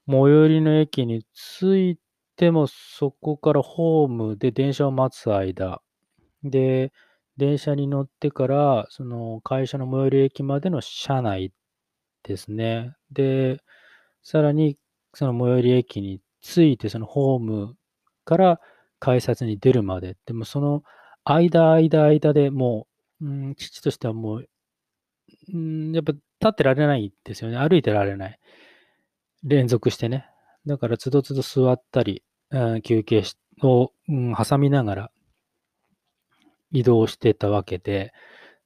[0.10, 2.00] 最寄りの駅に着い
[2.38, 5.82] ても、そこからホームで電車を待つ間、
[6.44, 6.94] で、
[7.38, 11.54] 電車に乗ってから、その会社の最寄り駅までの車内
[12.24, 12.96] ですね。
[13.12, 13.62] で、
[14.24, 14.78] さらに
[15.14, 17.76] その最寄り駅に着いて、そのホーム
[18.26, 18.60] から
[19.00, 20.84] 改札に出るまで、でもその
[21.24, 22.88] 間、間、間でも
[23.20, 24.48] う、うん、父としてはもう
[25.54, 27.58] うん、やっぱ立ってられないですよね。
[27.58, 28.40] 歩いてられない。
[29.44, 30.26] 連続してね。
[30.66, 35.12] だからつどつど座ったり、うん、休憩しを、うん、挟みながら
[36.72, 38.14] 移動してたわけで、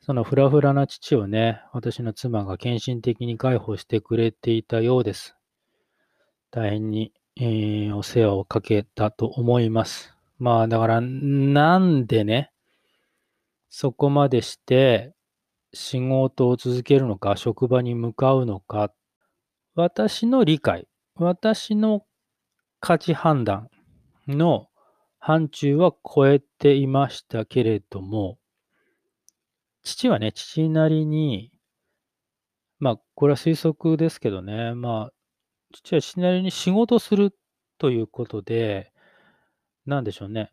[0.01, 5.36] そのフラフラな父をね、私の妻が献身的に介抱してくれていたようです。
[6.55, 10.15] 大変に、ええ、お世話をかけたと思います。
[10.39, 12.49] まあ、だから、なんでね
[13.67, 15.13] そこまでして
[15.73, 18.93] 仕事を続けるのか、職場に向かうのか、
[19.75, 22.05] 私の理解、私の
[22.79, 23.69] 価値判断
[24.25, 24.67] の
[25.19, 28.37] 範疇は超えていましたけれども
[29.83, 31.51] 父はね、父なりに
[32.79, 35.13] まあ、これは推測ですけどね、まあ、
[35.75, 37.35] 父は父なりに仕事する
[37.77, 38.91] ということで、
[39.85, 40.51] なんでしょうね、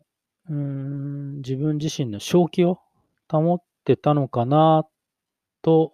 [0.49, 2.79] うーん、自分自身の正気を
[3.31, 4.87] 保ってたのかな
[5.63, 5.93] と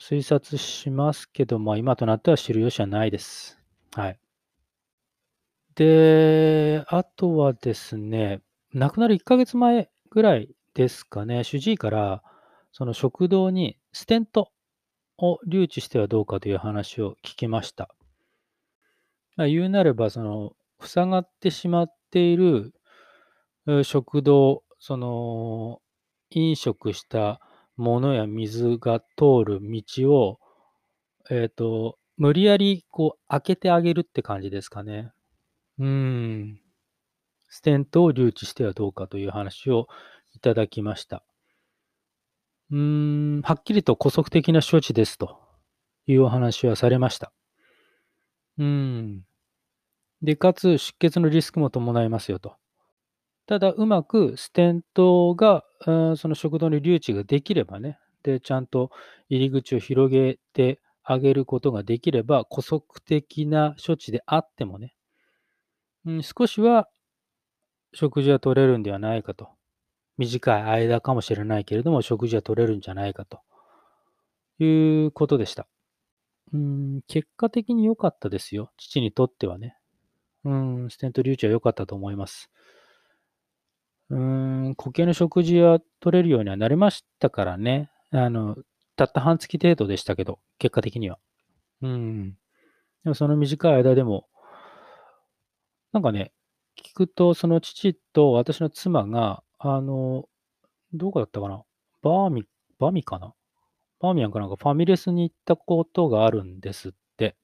[0.00, 3.58] 推察しますけど、ま、今となっては知る由はないです。
[3.94, 4.18] はい。
[5.74, 8.40] で、あとはですね、
[8.74, 12.22] 亡くなる1ヶ月前ぐらいですかね、主治医から、
[12.72, 14.50] その食道にステント
[15.22, 17.94] を留置してはどうかという話を聞きました。
[19.36, 22.74] ま、言うなれば、その塞がってしまっている、
[23.84, 25.80] 食道、その
[26.30, 27.40] 飲食した
[27.76, 30.40] ものや水が通る道を、
[31.30, 35.12] ええと、無理やりこう開けてあげるって感じですかね。
[35.78, 36.60] うん。
[37.48, 39.86] ステントを留置してはどうかという話を
[40.34, 41.24] いただきました。
[42.72, 45.38] うーん、はっきりと姑息的な処置ですと
[46.06, 47.32] いうお話はされました。
[48.58, 49.22] うん。
[50.22, 52.56] で、かつ出血のリスクも伴いますよと。
[53.46, 58.90] ただ、うまくステントが、うん、その食道に留置ができればね、で、ちゃんと
[59.28, 64.94] 入り口を広げてあげることができれば、姑息的な処置であってもね
[66.04, 66.88] うん、少しは
[67.94, 69.50] 食事は取れるんではないかと。
[70.18, 73.40] 短い間かもしれないけれども、食事は取れるんじゃないかと
[74.58, 75.66] いうことでした。
[76.52, 79.76] うん、結果的に良かったですよ、父にとってはね。
[80.44, 82.50] うん、ステント留置は良かったと思います。
[84.10, 87.90] うん、固形の食事は取れるようにはなりましたからね。
[88.10, 88.56] あの、
[88.96, 91.18] たった半月程度でしたけど、結果的には。
[91.80, 92.32] うん。
[92.32, 92.36] で
[93.06, 94.26] もその短い間でも
[95.92, 96.32] なんかね、
[96.82, 100.24] 聞くと、その父と私の妻が、あの、
[100.92, 101.62] どこだったかな、
[102.02, 102.44] バーミ
[102.80, 103.32] バミかな？
[104.00, 107.36] バーミヤンかなんかファミレスに行ったことがあるんですって。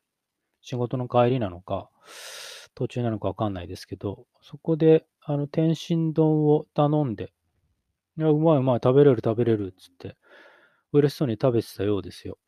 [0.60, 1.88] 仕事の帰りなのか、
[2.74, 7.32] 途中なのか分かんないですけど、そこであの天津丼を頼んで、
[8.18, 10.16] いや、うまいうまい、食べれる食べれるっつって、
[10.92, 12.38] 嬉しそうに食べてたようですよ。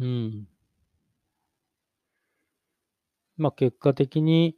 [0.00, 0.48] うん。
[3.36, 4.56] まあ、結果的に、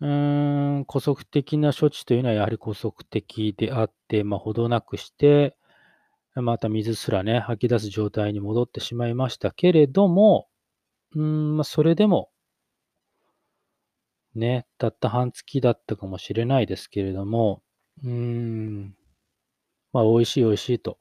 [0.00, 5.56] うーん、姑息的な処置というのはやはり姑息的であって、まあ、ほどなくして、
[6.34, 10.48] また水すらね、吐き出す状態に戻ってしまいましたけれども、
[11.14, 12.30] うーん、まあ、それでも、
[14.34, 17.62] ね、たった半月だったかもしれないですけれども、
[18.04, 18.94] うーん、
[19.92, 20.98] まあ、美味しい美味しいと、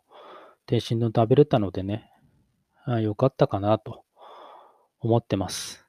[0.66, 2.10] 天津丼食べれたのでね、
[2.86, 4.04] あよかったかなと
[5.00, 5.86] 思ってます。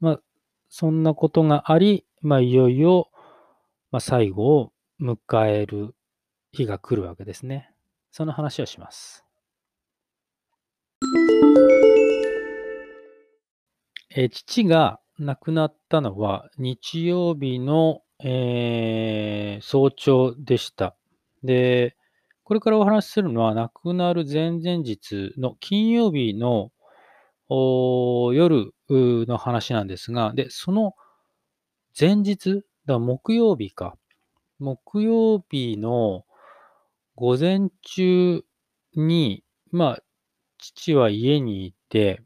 [0.00, 0.20] まあ、
[0.68, 3.10] そんなことがあり、まあ、いよいよ、
[3.90, 5.94] まあ、最後を迎える
[6.52, 7.70] 日が来るわけですね。
[8.10, 9.24] その話をします。
[14.10, 20.96] え父が亡くなったのは日曜日の、えー、早朝でした。
[21.42, 21.96] で、
[22.42, 26.70] これからお話しするのは亡くなる前々日の金曜日の
[27.48, 30.94] 夜の話なんですが、で、その
[31.98, 33.96] 前日、だ木曜日か。
[34.58, 36.24] 木曜日の
[37.14, 38.42] 午前中
[38.94, 40.02] に、まあ、
[40.58, 42.22] 父は家にいて、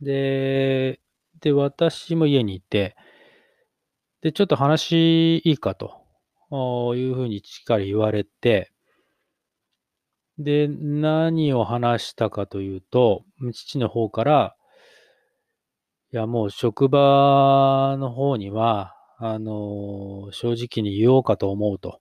[0.00, 1.00] で、
[1.40, 2.96] で、私も家にいて、
[4.20, 8.71] で、ちょっと話いいかというふうに父から言われて、
[10.42, 13.24] で、何を話したかというと、
[13.54, 14.56] 父の方から、
[16.12, 22.00] いや、もう職場の方には、あの、正直に言おうかと思うと。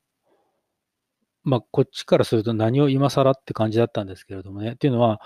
[1.44, 4.74] まあ、こっちからすると何を今更って感じだったんですけれどもね。
[4.74, 5.22] っていうのは、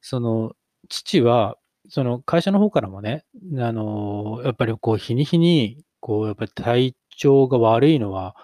[0.00, 0.52] その、
[0.88, 1.56] 父は、
[1.88, 3.24] その会社の方からもね、
[3.58, 8.36] あの、やっぱりこう、日に日に、こう、やっぱり体調が悪いのは、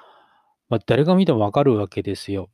[0.69, 2.49] まあ、誰が見てもわかるわけですよ。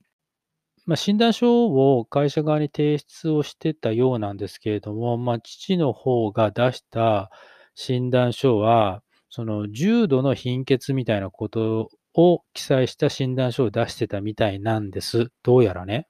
[0.89, 7.31] まあ、診断書を会社側に提出をしてたようなんですけれども、まあ、父の方が出した
[7.75, 15.31] 診断書は、その重度の貧血みたいなことを記載した診断書を出してたみたいなんです。
[15.43, 16.09] どうやらね。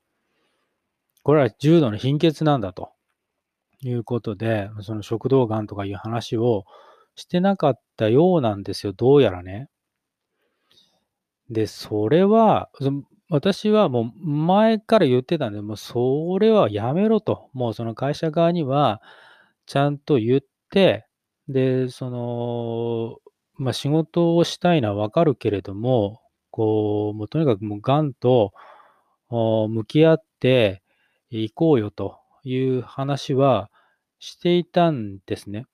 [1.25, 2.93] これは重度の貧血なんだと
[3.83, 6.63] いうことで、その食道がんとかいう話を
[7.17, 8.93] してなかったようなんですよ。
[8.93, 9.69] どうやらね。
[11.51, 12.71] で、それは、
[13.31, 17.51] 私はもう前から言ってたんで、もうそれはやめろと。
[17.53, 19.03] もうその会社側には
[19.67, 21.07] ちゃんと言って、
[21.49, 23.19] で、その、
[23.57, 28.53] まあ、仕事をしたいのはわかるけれども、こう、もうとにかくもう癌と
[29.31, 30.83] 向き合って
[31.31, 33.71] いこうよという話は
[34.21, 35.67] していたんですね。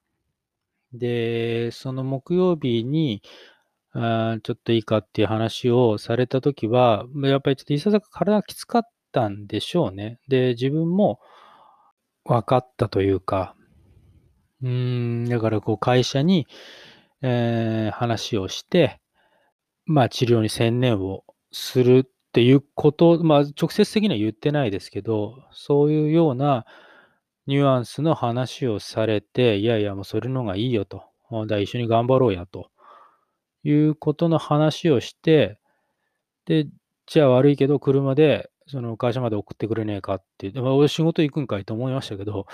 [0.92, 3.22] で、その木曜日に、
[3.94, 8.82] あちょっといいかっていう話をされたときは、やっぱりちょっといささか体がきつかっ
[9.12, 10.18] たんでしょうね。
[10.28, 11.20] で、自分も
[12.24, 13.54] 分かったというか、
[14.62, 16.46] うーん、だからこう会社に、
[17.22, 19.00] えー、話をして、
[19.86, 26.66] まあ治療に専念をするっていうこと、まあ直接的には言ってないですけど、そういうような
[27.46, 31.04] ニュアンスの話をされて、いやいやもうそれの方がいいよと。
[31.46, 32.70] だ一緒に頑張ろうやと。
[33.64, 35.58] いうことの話をして、
[36.46, 36.66] で、
[37.06, 42.46] じゃあ悪いけど、車で、その会社まで送ってくれねえかってまあ、俺仕事行くんかいと思いましたけど、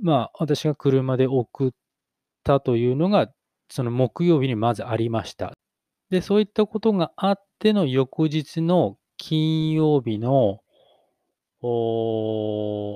[0.00, 1.70] まあ、私が車で送っ
[2.44, 3.28] たというのが、
[3.70, 5.52] その木曜日にまずありました。
[6.10, 10.60] で、そういったことがあっての翌日の金曜日の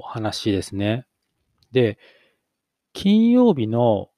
[0.04, 1.04] 話ですね。
[1.72, 1.98] で、
[2.92, 4.08] 金曜日の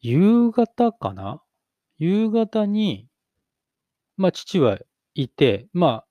[0.00, 1.42] 夕方かな
[1.98, 3.08] 夕方に、
[4.16, 4.78] まあ、父は
[5.14, 6.06] いて、まあ、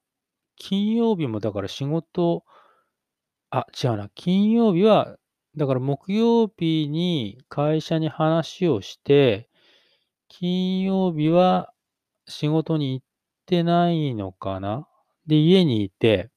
[0.57, 2.43] 金曜日もだから仕事、
[3.49, 4.09] あ、違うな。
[4.15, 5.17] 金曜日は、
[5.55, 9.49] だから木曜日に会社に話をして、
[10.27, 11.73] 金曜日は
[12.27, 13.05] 仕事に行っ
[13.45, 14.87] てないのかな
[15.27, 16.31] で、家にいて、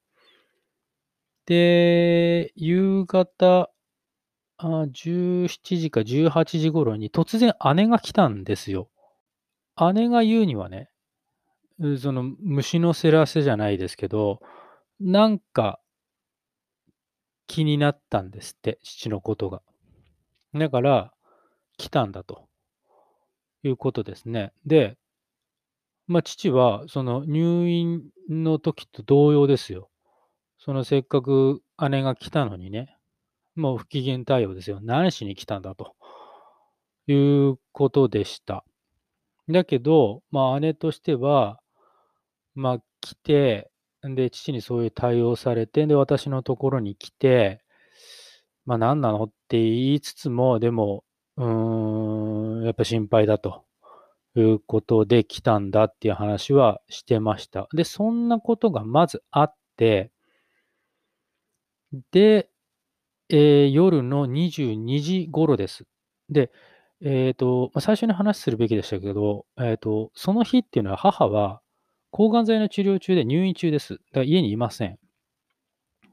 [1.47, 3.71] で、夕方、
[4.59, 8.91] あ17時か18時頃に突然姉が来たんですよ。
[9.93, 10.91] 姉が言うにはね、
[12.01, 14.41] その虫のせらせじゃないですけど、
[15.01, 15.81] なんか
[17.47, 19.63] 気になったんですって、父のことが。
[20.55, 21.13] だから、
[21.77, 22.49] 来たんだと
[23.63, 24.53] いうことですね。
[24.67, 24.97] で、
[26.07, 29.91] まあ、父はその入院の時と同様ですよ。
[30.59, 32.97] そのせっかく姉が来たのにね、
[33.55, 34.81] もう不機嫌対応ですよ。
[34.83, 35.95] 何しに来たんだと
[37.07, 37.15] い
[37.51, 38.65] うことでした。
[39.51, 41.61] だけど、まあ、姉としては、
[42.55, 43.71] まあ、来て、
[44.03, 47.63] で、父にそういう対応されて、で、私のところに来て、
[48.67, 51.05] まあ、何なのって言いつつも、でも、
[51.37, 53.65] うん、やっぱ心配だと
[54.37, 57.69] いうことで来たんだっていう話はしてました。
[57.75, 60.11] で、そんなことがまずあって、
[62.13, 62.51] で、
[63.31, 65.85] えー夜の22時頃です。
[66.31, 66.51] で、
[67.03, 71.61] えっと、まあ、最初に話するべきでしたけど、えっと、その日っていうのは母は
[72.11, 73.95] 抗がん剤の治療中で入院中です。
[73.95, 74.99] だから家にいません。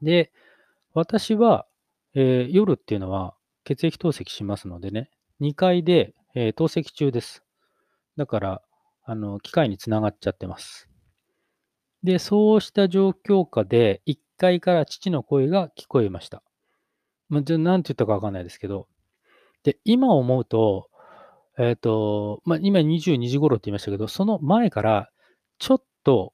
[0.02, 0.32] で、
[0.94, 1.66] 私は、
[2.14, 3.34] えー夜っていうのは
[3.64, 5.10] 血液透析しますのでね、
[5.40, 7.42] 2階で、えー透析中です。
[8.16, 8.62] だから、
[9.04, 10.88] あの、機械につながっちゃってます。
[12.02, 16.42] で、そうした状況下で、1階から父の声が聞こえました。
[17.28, 18.88] まあ、じゃあ、なんて言ったかわかんないですけど、
[19.66, 20.88] で、今思うと、
[21.58, 25.10] えっと、まあ、今22時頃って言いましたけど、その前から、
[25.58, 26.32] ちょっと、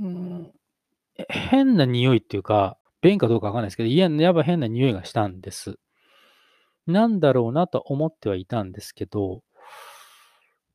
[0.00, 0.52] うん、
[1.28, 5.80] 変な匂いっていうか、便かどうかわかんないですけど、いや、やっぱ変な匂いがしたんです。
[6.86, 9.42] なんだろうなと思ってはいたんですけど、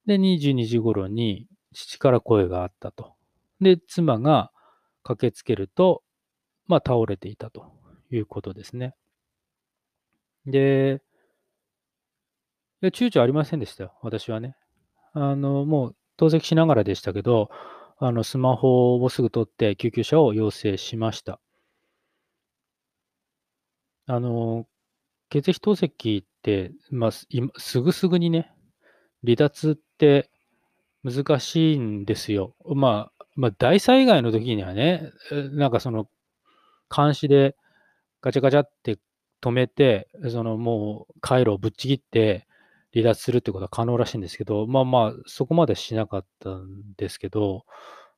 [0.06, 3.14] で、22時頃に父から声があったと。
[3.62, 4.52] で、妻が
[5.04, 6.04] 駆けつけると、
[6.68, 7.72] まあ、倒れていたと
[8.12, 8.96] いうことですね。
[10.46, 11.02] で、
[12.84, 14.58] いや躊躇ありませんでしたよ、私はね。
[15.14, 17.50] あの、もう透析しながらでしたけど、
[17.98, 21.40] あの、スマホをすぐ取って救急車を要請しました。
[24.06, 24.68] あの、
[25.30, 28.52] 血液透析って、まあ、す今すぐすぐにね、
[29.24, 30.30] 離脱って
[31.06, 32.54] 難しいんですよ。
[32.66, 35.10] まあ、まあ、大災害の時にはね、
[35.54, 36.10] なんかその、
[36.94, 37.56] 監視で
[38.20, 39.00] ガチャガチャって
[39.42, 42.46] 止めて、そのもう回路をぶっちぎって
[42.94, 47.66] 離脱するってことは可能らしいんですけど、まあまあ、そこまでしなかったんですけど、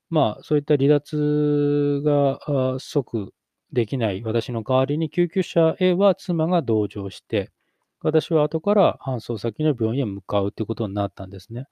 [0.10, 3.34] まあ、そういった離脱が即
[3.72, 7.52] できない私の代わりに救急車へは妻が同乗して、
[8.02, 11.66] 私は後から搬送先の病院へ向かうということになったんですね。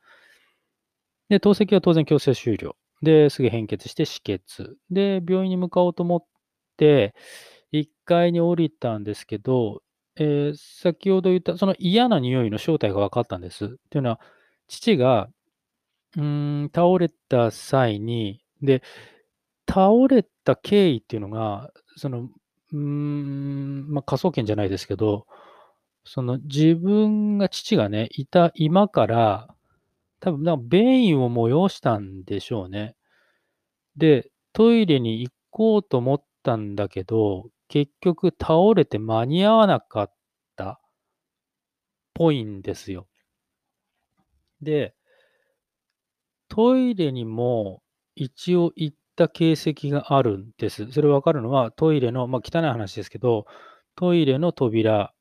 [1.29, 2.75] で、透析は当然強制終了。
[3.03, 4.77] で、すぐ変血して止血。
[4.89, 6.23] で、病院に向かおうと思っ
[6.77, 7.13] て、
[7.71, 9.82] 1階に降りたんですけど、
[10.15, 13.77] えー先ほど言ったその嫌な匂いの正体が分かったんです。
[13.89, 14.19] というのは、
[14.67, 15.29] 父が、
[16.17, 18.83] うん、倒れた際に、で、
[19.69, 22.21] 倒れた経緯っていうのが、その、
[22.73, 25.27] うーん、まあ、科捜研じゃないですけど、
[26.05, 29.47] その自分が父がね、いた居間から、
[30.21, 32.95] 多分なんか便意を催したんでしょうね。
[33.97, 40.13] で、トイレに行こうと思ったんだけど、結局倒れて間に合わなかっ
[40.55, 40.79] たっ
[42.13, 43.07] ぽいんですよ。
[44.61, 44.93] で、
[46.49, 47.81] トイレにも
[48.13, 50.91] 一応行った形跡があるんです。
[50.91, 53.47] それ分かるのは、トイレの、まあ、汚い話ですけど、
[53.95, 55.11] トイレの扉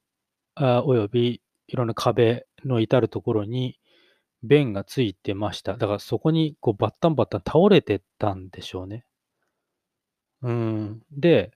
[0.54, 3.78] あおよびいろんな壁の至るところに
[4.42, 5.78] 便がついてました。
[5.78, 9.06] だからそこにこうバッタンバッタン倒れてたんでしょうね。
[10.42, 11.02] うん。
[11.10, 11.52] で、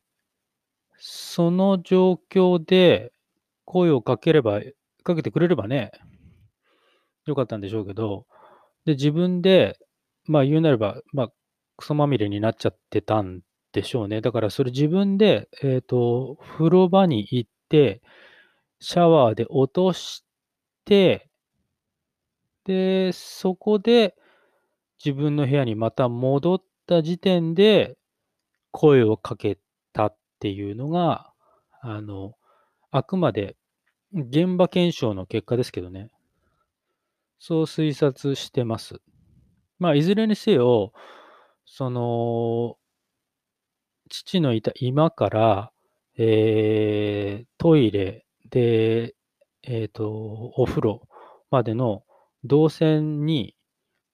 [0.98, 3.12] その状況で
[3.64, 4.60] 声をかければ、
[5.02, 5.92] かけてくれればね、
[7.26, 8.26] よかったんでしょうけど、
[8.84, 9.78] で、自分で、
[10.24, 11.28] まあ言うなれば、まあ、
[11.76, 13.40] クソまみれになっちゃってたん
[13.72, 14.20] でしょうね。
[14.20, 18.00] だからそれ自分で、えっ、と、風呂場に行って、
[18.80, 20.24] シャワーで落とし
[20.84, 21.28] て、
[22.64, 24.16] で、そこで
[25.04, 27.96] 自分の部屋にまた戻った時点で
[28.72, 29.58] 声をかけ
[29.92, 31.32] たっっていうのが、
[31.80, 32.34] あの、
[32.90, 33.56] あくまで
[34.14, 36.10] 現場検証の結果ですけどね。
[37.38, 39.00] そう推察してます。
[39.78, 40.92] まあ、いずれにせよ、
[41.66, 42.76] その、
[44.08, 45.72] 父のいた居間から、
[46.18, 49.14] えートイレで、
[49.62, 51.02] えっ、と、お風呂
[51.50, 52.04] までの
[52.44, 53.56] 動線に、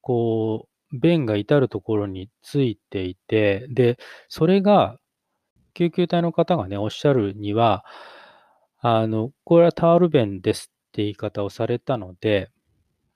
[0.01, 3.97] こう、便が至るところについていて、で、
[4.29, 4.99] それが、
[5.73, 7.85] 救急隊の方がね、おっしゃるには、
[8.79, 12.49] あの、これはタオル便ですって言い方をされたので、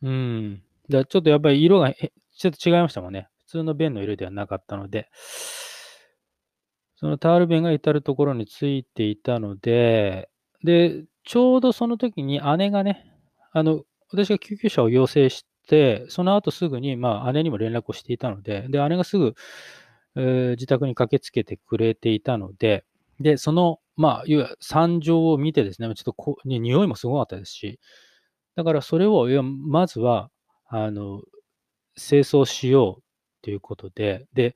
[0.02, 0.64] うん。
[0.90, 3.28] だちょっとやっぱり色がちょっと違いましたもんね。
[3.46, 5.10] 普通の便の色ではなかったので、
[6.96, 10.30] そのタオル便が至るところについていたので、
[10.64, 13.06] で、ちょうどその時に姉がね、
[13.52, 19.36] あの、私が救急車を要請して、その後すぐに、まあ、姉にも連絡をしていたので、で、姉がすぐ、
[20.18, 22.86] 自宅に駆けつけてくれていたので、
[23.20, 27.80] で、その、まあ、いわゆる惨状を見てですね、ちょっとこ、匂いもすごかったですし、
[28.56, 30.30] だからそれを、いやまずは、
[30.68, 31.22] あの、
[31.96, 33.04] 清掃しよう
[33.42, 34.56] ということで、で、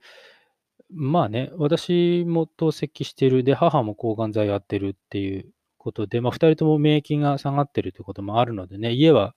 [0.90, 9.34] まあね、私も透析してる、で、母も抗がん剤やってるっていうことで、まあ、2人とも免疫が下がってるということもあるのでね、家は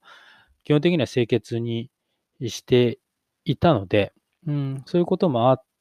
[0.64, 1.90] 基本的には清潔に
[2.42, 3.00] して
[3.46, 4.14] いたので、
[4.46, 5.75] うん、そういうこともあって、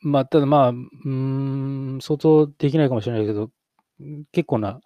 [0.00, 3.50] まあ、ただまあ、うん、想像できないかもしれないけど、
[4.32, 4.80] 結構な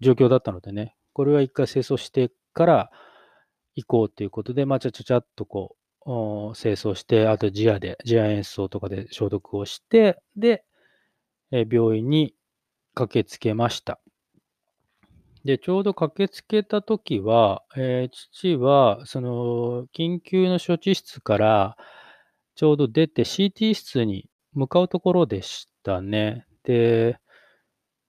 [0.00, 2.90] 状況だったのでね、これは一回清掃してから
[3.74, 10.64] 行こうということで、まあ、ちゃちゃちゃっとこう、清掃して、あとジアで、ジア演奏とかで消毒をして、で、
[11.50, 12.34] え病院に
[12.94, 14.00] 駆けつけました。
[15.44, 21.76] で、ちょうど駆けつけたときは、えー、父は、その、緊急の処置室から、
[22.58, 26.44] ちょうど出て CT 室に向かうところでしたね。
[26.64, 27.16] で、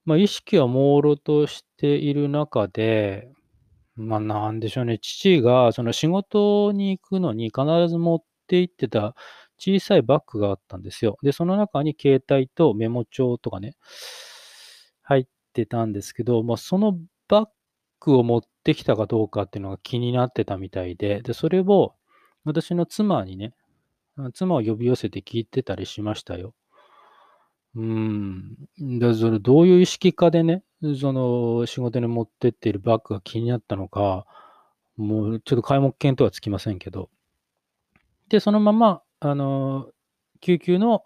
[0.05, 3.31] まあ、意識は朦朧としている中で、
[3.95, 9.13] まあ、なんでしょうね、父がその仕事に行くのに必ず持って行ってた
[9.59, 11.17] 小さいバッグがあったんですよ。
[11.21, 13.75] で、その中に携帯とメモ帳とかね、
[15.03, 16.97] 入ってたんですけど、まあ、その
[17.27, 17.49] バッ
[17.99, 21.93] グを持ってきたかどうかっていうのが気になってたみたいで、で、それを
[22.45, 23.53] 私の妻にね、
[24.33, 26.53] 妻を呼び寄せて聞いてたりしましたよ。
[27.75, 28.57] うん。
[28.99, 30.63] だそれどういう意識化でね、
[30.99, 34.25] その仕事に持ってっているバッグが気になったのか、
[34.97, 37.09] もうちょっと皆目見当はつきませんけど。
[38.29, 39.89] で、そのまま、あの、
[40.41, 41.03] 救急の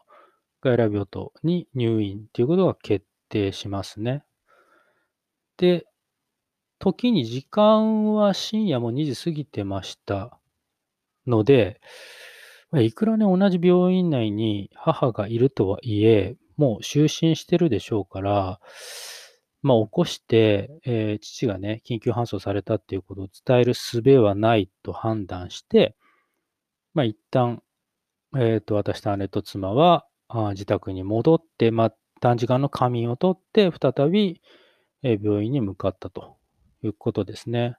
[0.61, 4.23] 外来病棟に入院っていうことが決定しますね。
[5.57, 5.85] で、
[6.79, 10.37] 時に時間は深夜も2時過ぎてました
[11.27, 11.79] ので、
[12.81, 18.59] いくらね、同じ病院内に母がいるとはいえ、もう就寝してるでしょうから、
[19.61, 25.95] まあ、起こして、えー、父がね、緊急搬送されたっていうことを伝える術はないと判断して、
[26.93, 27.63] まあ、一旦、
[28.35, 34.41] え、ー、と、私と姉と妻は、あ自宅に戻って、まあ、短時間の仮眠をとって、再び、
[35.01, 36.37] えー、病院に向かったと
[36.83, 37.77] いうことですね。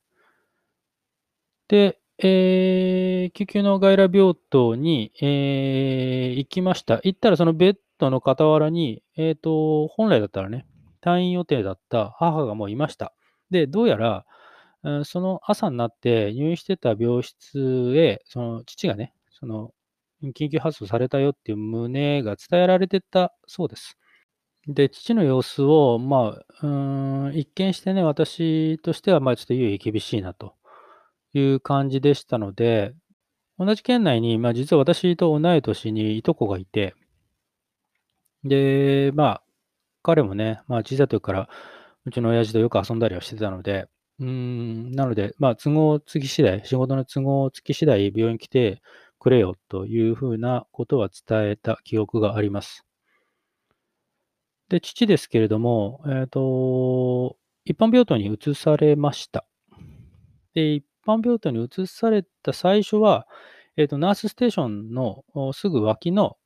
[1.69, 7.01] で、えー、救急の外来病棟に、えー、行きました。
[7.03, 10.67] 行ったらそのベッドの傍らに、えっ、ー、と、本来だったらね、
[11.03, 13.13] 退院予定だった母がもういました。
[13.51, 14.25] で、どうやら、
[15.05, 19.73] その朝になって入院してた病室へ、その父がね、その
[20.23, 23.99] 緊急搬送されたよっていう旨が伝えられてたそうです。
[24.67, 30.55] で、父の様子を、まあ、うん、一見してね、私としては、まあ、ちょっと優位厳しいなと
[31.35, 32.95] いう感じでしたので、
[33.59, 36.95] 同じ県内に、まあ、実は私と同い年にいとこがいて、
[38.45, 39.43] で、まあ、
[40.03, 41.49] 彼もね、まあ、小さい時から
[42.05, 43.87] うちの親父とよく遊んだりはしてたので、
[44.21, 48.83] うん、なので、まあ、都合つき次第、仕事の都合つき次第、病院来て
[49.19, 52.85] くれよというふうなことは伝えた記憶があります。
[54.69, 59.47] で、父ですけれども、えっ、ー、と、一般病棟に移されました。
[60.55, 63.27] で、一般病棟に移された最初は、
[63.77, 66.37] えっ、ー、と、ナースステーションのすぐ脇の、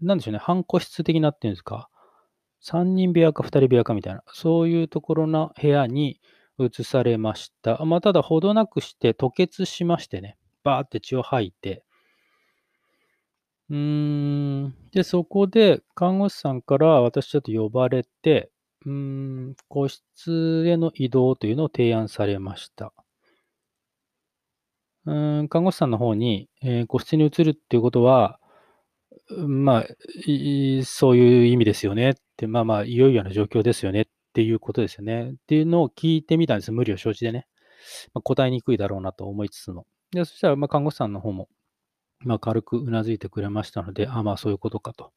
[0.00, 1.88] なんでしょうね、半個室的なっていうんですか、
[2.62, 6.20] 3人部屋か2人部屋かみたいな、そういうところの部屋に
[6.58, 7.84] 移されました。
[7.84, 11.84] まあ、ただ、ほどなくして吐血しましてね、バーって血を吐いて、
[13.70, 13.76] うー
[14.66, 18.50] ん、で、そこで看護師さんから私ちょっと呼ばれて、
[18.86, 22.92] うーん、個室への移動というのを提案されました。
[25.06, 28.38] うん、看護師さんの方に、えー、個室に移るっていうことは、
[29.28, 29.86] まあ、
[30.84, 35.30] そういう意味ですよねって、まあまあ、いよいよな状況ですよねっていうことですよね。
[35.30, 36.72] っていうのを聞いてみたんです。
[36.72, 37.46] 無理を承知でね。
[38.12, 39.86] まあ、答えにくいだろうなと思いつつも。
[40.10, 41.48] で、そしたら、まあ、看護師さんの方も、
[42.20, 45.12] まあ、軽くうなずいてくれましたので、ああまあ、そういうことかと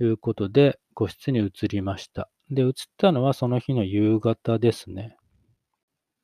[0.00, 2.30] いうことで、個室に移りました。
[2.50, 5.16] で、移ったのはその日の夕方ですね。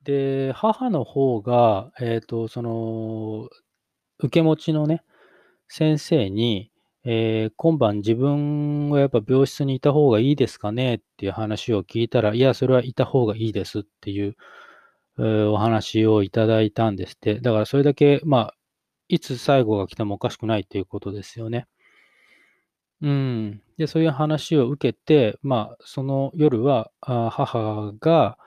[0.07, 3.48] で、母の方が、えっ、と、その、
[4.20, 5.02] 受け持ちのね、
[5.66, 6.70] 先生に、
[7.04, 10.94] えー、今晩自分はやっぱ病室にいた方がいいですかね？
[10.96, 14.36] っていう話を聞いたら、いや、それはいた方がいいですっていう、
[15.18, 17.40] えー、お話をいただいたんですって。
[17.40, 18.54] だからそれだけ、まあ、
[19.09, 21.66] いつ最後が来てもおかしくないっていうことですよね。
[23.02, 23.61] うん。
[23.76, 28.38] で、そういう話を受けて、まあ、その夜は、あ母が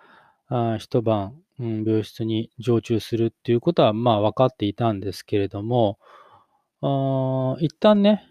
[0.48, 6.00] あ一晩うん、病室に常駐するっていうことは、まあ分かっていたんですけれども、
[6.82, 8.24] あ一旦ね、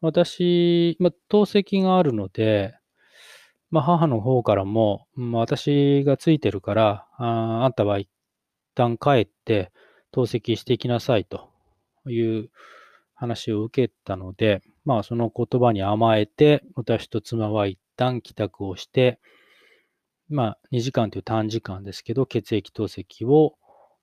[0.00, 2.74] 私、ま、透析があるので、
[3.70, 8.08] ま、母の方からも、ま、私がついてるから、ああんたは一
[8.74, 9.72] 旦帰って
[10.12, 11.50] 透析してきなさいと
[12.08, 12.50] いう
[13.14, 19.20] 話を受けたので、まあその言葉に甘えて、私と妻は一旦帰宅をして、
[20.30, 23.56] まあ2時間という短時間ですけど、血液透析を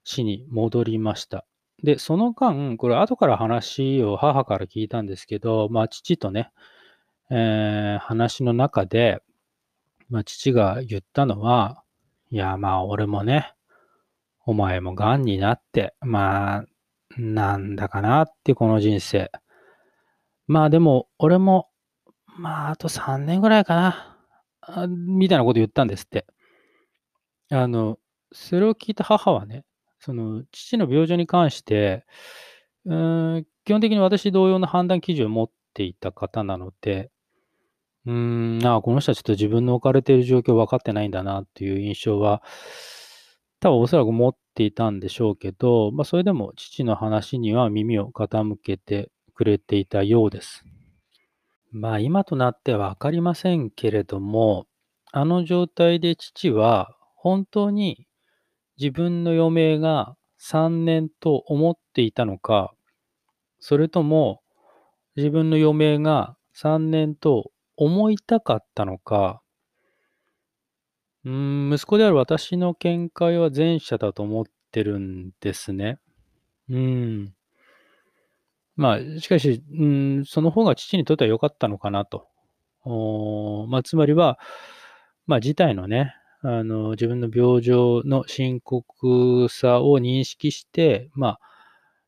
[0.04, 1.44] しに戻りました。
[1.82, 6.50] で、その間、これ後から話を母から聞いたんですけど、まあ父とね、
[7.30, 9.22] えー、話の中で、
[10.10, 11.82] まあ父が言ったのは、
[12.30, 13.54] いやまあ俺もね、
[14.44, 16.64] お前も癌になって、まあ、
[17.16, 19.30] なんだかなってこの人生。
[20.46, 21.68] まあでも、俺も、
[22.38, 24.17] まああと3年ぐらいかな、
[24.88, 26.26] みたいなこと言ったんですって。
[27.50, 27.98] あの、
[28.32, 29.64] それを聞いた母はね、
[30.00, 32.04] その父の病状に関して、
[32.84, 37.10] うん、基本的に私同様の判断基準を持っていた方なので、
[38.06, 42.42] うーん、あこの人はちょっと自分の置かれている状況分かってないんだなっていう印象は、
[43.60, 50.64] 多分おそらく持っていたんでしょうけど、まあ、それでも父の話には耳を傾けてくれていたようです。
[51.70, 54.66] まあ今となっては分かりませんけれども、
[55.12, 58.06] あの状態で父は本当に
[58.78, 62.72] 自分の余命が3年と思っていたのか、
[63.60, 64.40] それとも
[65.16, 69.42] 自分の余命が3年と思いたかったのか、
[71.24, 75.98] うん、息子である私の見解は前者だと思ってるんですね。
[76.70, 77.34] うん。
[78.78, 82.28] まあ、しかし、うん、その方が父にとっては良かったのかなと。
[82.84, 84.38] おまあ、つまりは、
[85.26, 91.40] まあ、事態のね、あの、自分の病状の深刻さを認識して、まあ、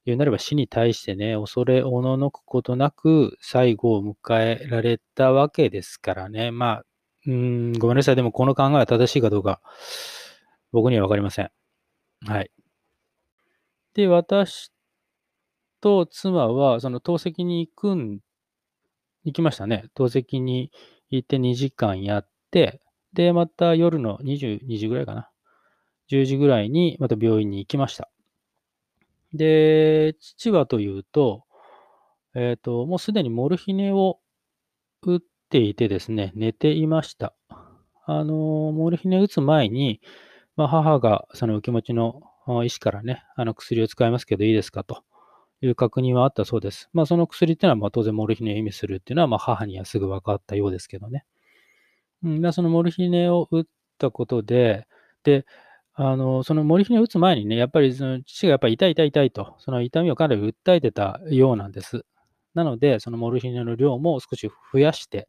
[0.06, 6.52] 言うなれば死に対してね、恐れおののくことなく最後を迎えられたわけですからね。
[6.52, 6.84] まあ、
[7.26, 8.16] うん、ごめんなさい。
[8.16, 9.60] でもこの考えは正しいかどうか、
[10.70, 11.50] 僕にはわかりません。
[12.26, 12.50] はい。
[13.94, 14.70] で、私
[15.80, 18.20] と妻は、その透析に行くん、
[19.24, 19.84] 行きましたね。
[19.94, 20.70] 透析に
[21.10, 22.80] 行って2時間やって、
[23.12, 25.30] で、また夜の22時ぐらいかな。
[26.10, 28.10] 10時ぐらいにまた病院に行きました。
[29.32, 31.44] で、父はというと、
[32.34, 34.18] えっ、ー、と、もうすでにモルヒネを
[35.02, 35.20] 打っ
[35.50, 37.34] ていてですね、寝ていました。
[38.06, 38.34] あの、
[38.72, 40.00] モルヒネ打つ前に、
[40.56, 42.22] まあ、母がその受け持ちの
[42.64, 45.04] 医師からね、あの薬を使いますけどいいですかと
[45.62, 46.88] いう確認はあったそうです。
[46.92, 51.24] まあ、その薬っていうのはまあ当然モルヒネを意味するっていうのはまあ母にはすぐ分かったようですけどね。
[52.22, 53.64] うん、そのモルヒネを打っ
[53.98, 54.86] たことで、
[55.24, 55.46] で、
[55.94, 62.04] あの、そのモルヒネを打つ前にね、やっぱりその父がやっぱり痛い痛い痛いと、その痛みをかなり訴えてたようなんです。
[62.54, 65.28] なので、そのモルヒネの量も少し増やして、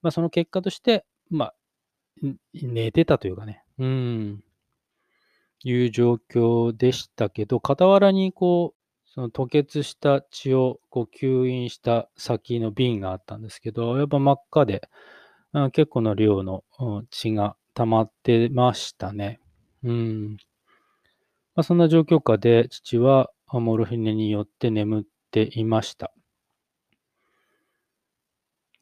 [0.00, 1.54] まあ、その結果として、まあ、
[2.54, 4.44] 寝てたというかね、うん、
[5.64, 8.81] いう状況でしたけど、傍らにこう、
[9.14, 14.88] その吐血した血をこう吸引した先の瓶があったんですけど、やっぱ真っ赤で、
[15.72, 16.64] 結構な量の
[17.10, 19.38] 血が溜まってましたね。
[19.84, 20.36] うん。
[21.54, 26.10] まあ、そんな状況下で父はモルヒネによって眠っていました。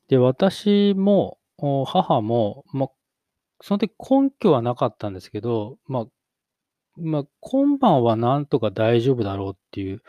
[0.06, 2.88] で、私も母も、まあ、
[3.62, 6.06] その時根拠はなかったんですけど、まあ、
[6.96, 10.02] まあ、今晩はなんとか大丈夫だろうっていう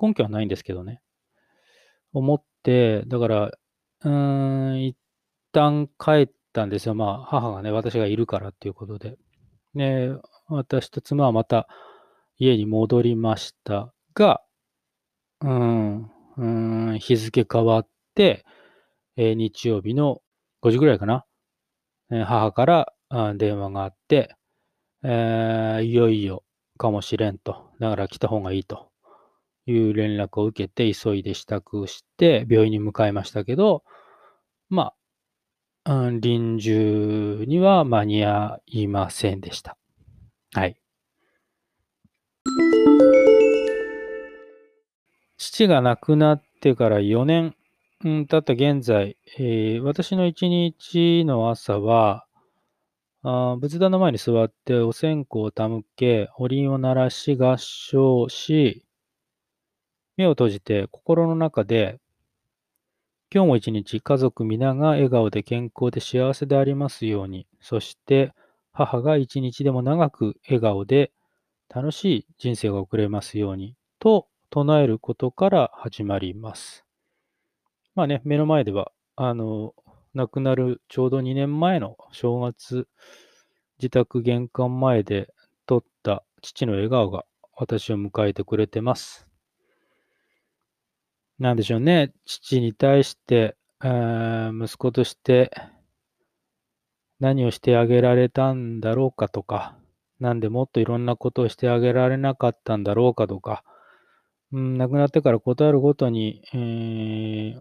[0.00, 1.00] 根拠はないんですけどね。
[2.12, 4.96] 思って、だから、うーん、一
[5.52, 6.94] 旦帰ったんですよ。
[6.94, 9.16] まあ、母がね、私がいるからっていうことで。
[9.74, 10.10] ね、
[10.48, 11.68] 私と妻はまた
[12.38, 14.42] 家に戻りましたが、
[15.42, 16.46] うん、う
[16.94, 18.44] ん、日付変わって、
[19.16, 20.22] えー、日曜日の
[20.62, 21.24] 5時ぐらいかな、
[22.08, 22.92] 母から
[23.36, 24.34] 電話があって、
[25.02, 26.42] えー、いよいよ
[26.78, 28.88] かもしれんと、だから来た方がいいと
[29.66, 33.82] いう連絡を受けて、急いで支度して病院に向かいましたけど、
[34.68, 34.92] ま
[35.84, 39.76] あ、うん、臨終には間に合いませんでした。
[40.52, 40.76] はい。
[45.38, 47.54] 父が亡くなってから4年、
[48.04, 52.25] うん、経った現在、えー、私の一日の朝は、
[53.28, 58.84] あ仏壇の前に座ってお線香を手向け、おりんを鳴らし合唱し、
[60.16, 61.98] 目を閉じて心の中で
[63.34, 68.32] 今日も一日、家族皆が笑顔で健康で幸せでありますように、そして
[68.72, 71.10] 母が一日でも長く笑顔で
[71.68, 76.84] 楽しい人生が送れますように、と唱えることから始まります。
[77.96, 79.74] まあね、目の前では、あの、
[80.16, 82.88] 亡くなるちょうど2年前の正月、
[83.78, 85.32] 自宅玄関前で
[85.66, 89.28] 撮った父の笑顔が私を迎えてくれてます。
[91.38, 95.50] なんでしょうね、父に対してえ、息子として
[97.20, 99.76] 何をしてあげられたんだろうかとか、
[100.18, 103.64] なんでもっといろんなことをしてあげられなかったんだろうかとか、
[104.52, 107.60] うん、亡くなってからことあるごとに、えー、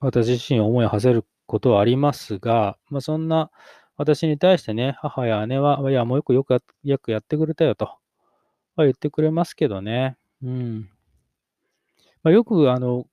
[0.00, 3.50] 私自身思いを馳せることはありますが、まあ、そんな
[3.96, 7.86] 私に対してね、母や姉は、いや、もうよくよくよくやってくれたよと、
[8.76, 10.16] は言ってくれますけどね。
[10.42, 10.90] うん。
[12.22, 13.06] まあ、よく、あの、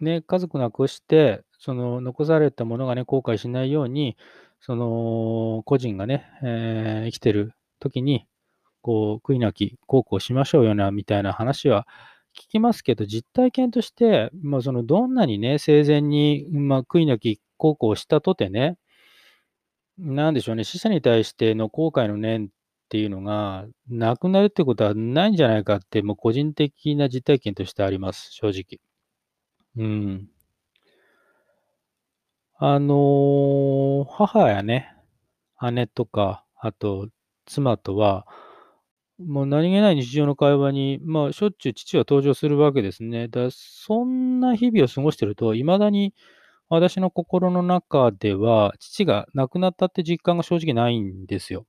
[0.00, 4.16] ね、家族亡くして、その残されたものがね、後悔しないように、
[4.60, 8.26] その個人がね、えー、生きてる時に、
[8.82, 11.86] こう、悔いなき孝行しましょうよな、みたいな話は
[12.48, 18.78] きますけど、実体験として、まあ、そのどんなにね、生前に、まあ、悔いなき孝行したとてね、
[19.98, 22.48] なんでしょうね、死者に対しての後悔の念っ
[22.88, 28.80] ていうのが、なくなるってことはないんじゃないかって、もう個人的な実体験としてあります、正直。
[29.76, 30.28] うん。
[32.58, 34.94] あのー、母やね、
[35.72, 37.08] 姉とか、あと
[37.46, 38.26] 妻とは、
[39.26, 43.28] もう何気ない日常の会話に、まあ、しょっちゅう父は登場するわけですね。
[43.28, 46.14] だそんな日々を過ごしてると、未だに
[46.70, 51.66] 私の心の中では、父が亡くなったって実感が正直ないんですよ。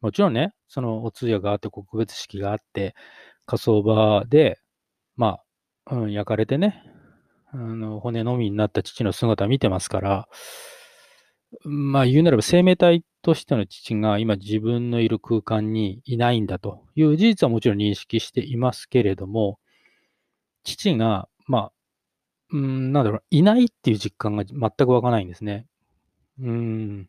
[0.00, 2.94] もちろんね、そのお通夜があって、告別式があって、
[3.46, 4.58] 火葬場で、
[5.16, 5.40] ま
[5.84, 6.82] あ、うん、焼かれてね、
[7.52, 10.28] あの骨のみになった父の姿見てますから、
[11.64, 19.58] まあ言うならば生命体としての父が今自分のいる空間にいないんだという事実はもちろん認識していますけれども、
[20.64, 21.72] 父が、まあ、
[22.52, 25.66] うん、なんだろう、いないっていう実感が全く湧かないんですね。
[26.40, 27.08] うん。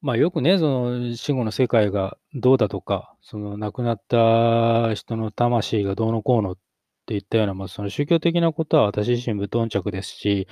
[0.00, 6.58] まあよくね、その死後の世界がどうだとか、その亡くなった人の魂がどうのこうのっ
[7.06, 10.46] ていったような、まあその宗教的なことは私自身無頓着ですし、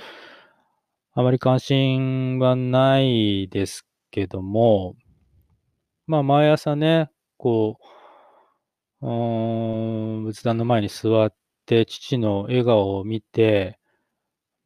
[1.19, 4.95] あまり関心はないですけども、
[6.05, 7.79] まあ、毎朝ね、こ
[9.01, 11.33] う、うん、仏壇の前に座っ
[11.65, 13.79] て、父の笑顔を見て、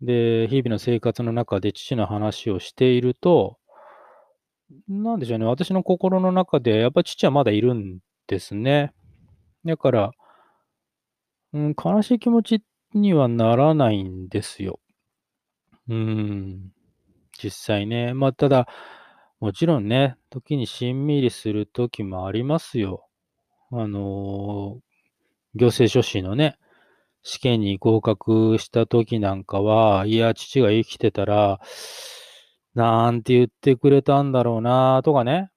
[0.02, 3.58] で、日々の生活の中で父の話をしていると、
[4.90, 8.92] なんでしょうね、私の心の中で、やっぱ父はまだいるんですね。
[9.64, 10.12] だから、
[11.54, 12.62] うん、悲しい気持ち
[12.94, 14.82] にはならないんですよ。
[15.92, 16.72] うん、
[17.44, 18.14] 実際ね。
[18.14, 18.68] まあ、ただ、
[19.42, 23.08] もちろんね、時にしんみりする時もありますよ。
[23.72, 24.80] あの
[25.56, 26.58] 行政書士のね、
[27.24, 31.60] 試験に合格した時なんかは、いや、父が生きてたら、
[32.76, 35.52] なんて言ってくれたんだろうな、とかね。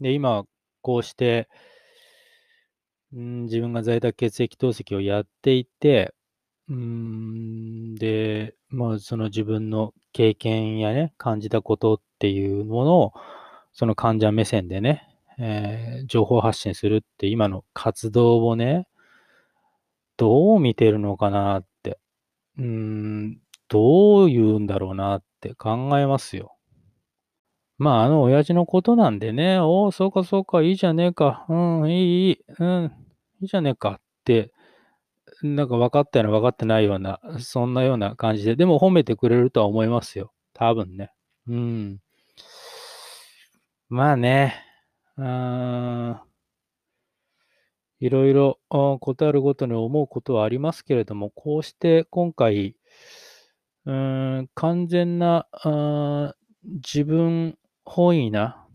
[0.00, 0.44] で、今、
[0.80, 1.48] こうして、
[3.16, 6.14] ん、自分が在宅血液透析をやっていて、
[6.68, 13.12] うーん、で、まあ、その自分の経験やね、感じたことっていうものを、
[13.72, 15.08] その患者目線でね、
[15.38, 18.86] えー、情報発信するって今の活動をね、
[20.16, 21.98] どう見てるのかなって、
[22.58, 23.38] うーん、
[23.68, 26.56] どう言うんだろうなって考えますよ。
[27.78, 31.54] まあ、あの親父のことなんでね、おお、そうかそうか、いいじゃねえか、う
[31.86, 32.92] ん、いい、いい、うん、
[33.40, 34.50] いいじゃねえかって
[35.42, 40.32] なんか分かったような分かってないような、そんなような感じで、でも褒めてくれるとは思いますよ。
[40.54, 41.12] 多分ね。
[41.46, 41.98] うん。
[43.88, 44.54] まあね、
[45.16, 45.24] うー
[46.12, 46.20] ん、
[48.00, 52.76] いろいろ、ことあるごとに思うことはありますけれども、こうして今回、
[53.86, 56.34] うん、完全な、あ
[56.64, 58.66] 自分本位な、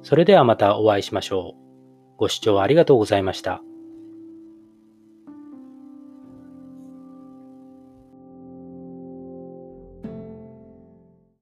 [0.01, 1.59] それではまたお会いしましょう。
[2.17, 3.61] ご視聴ありがとうございました。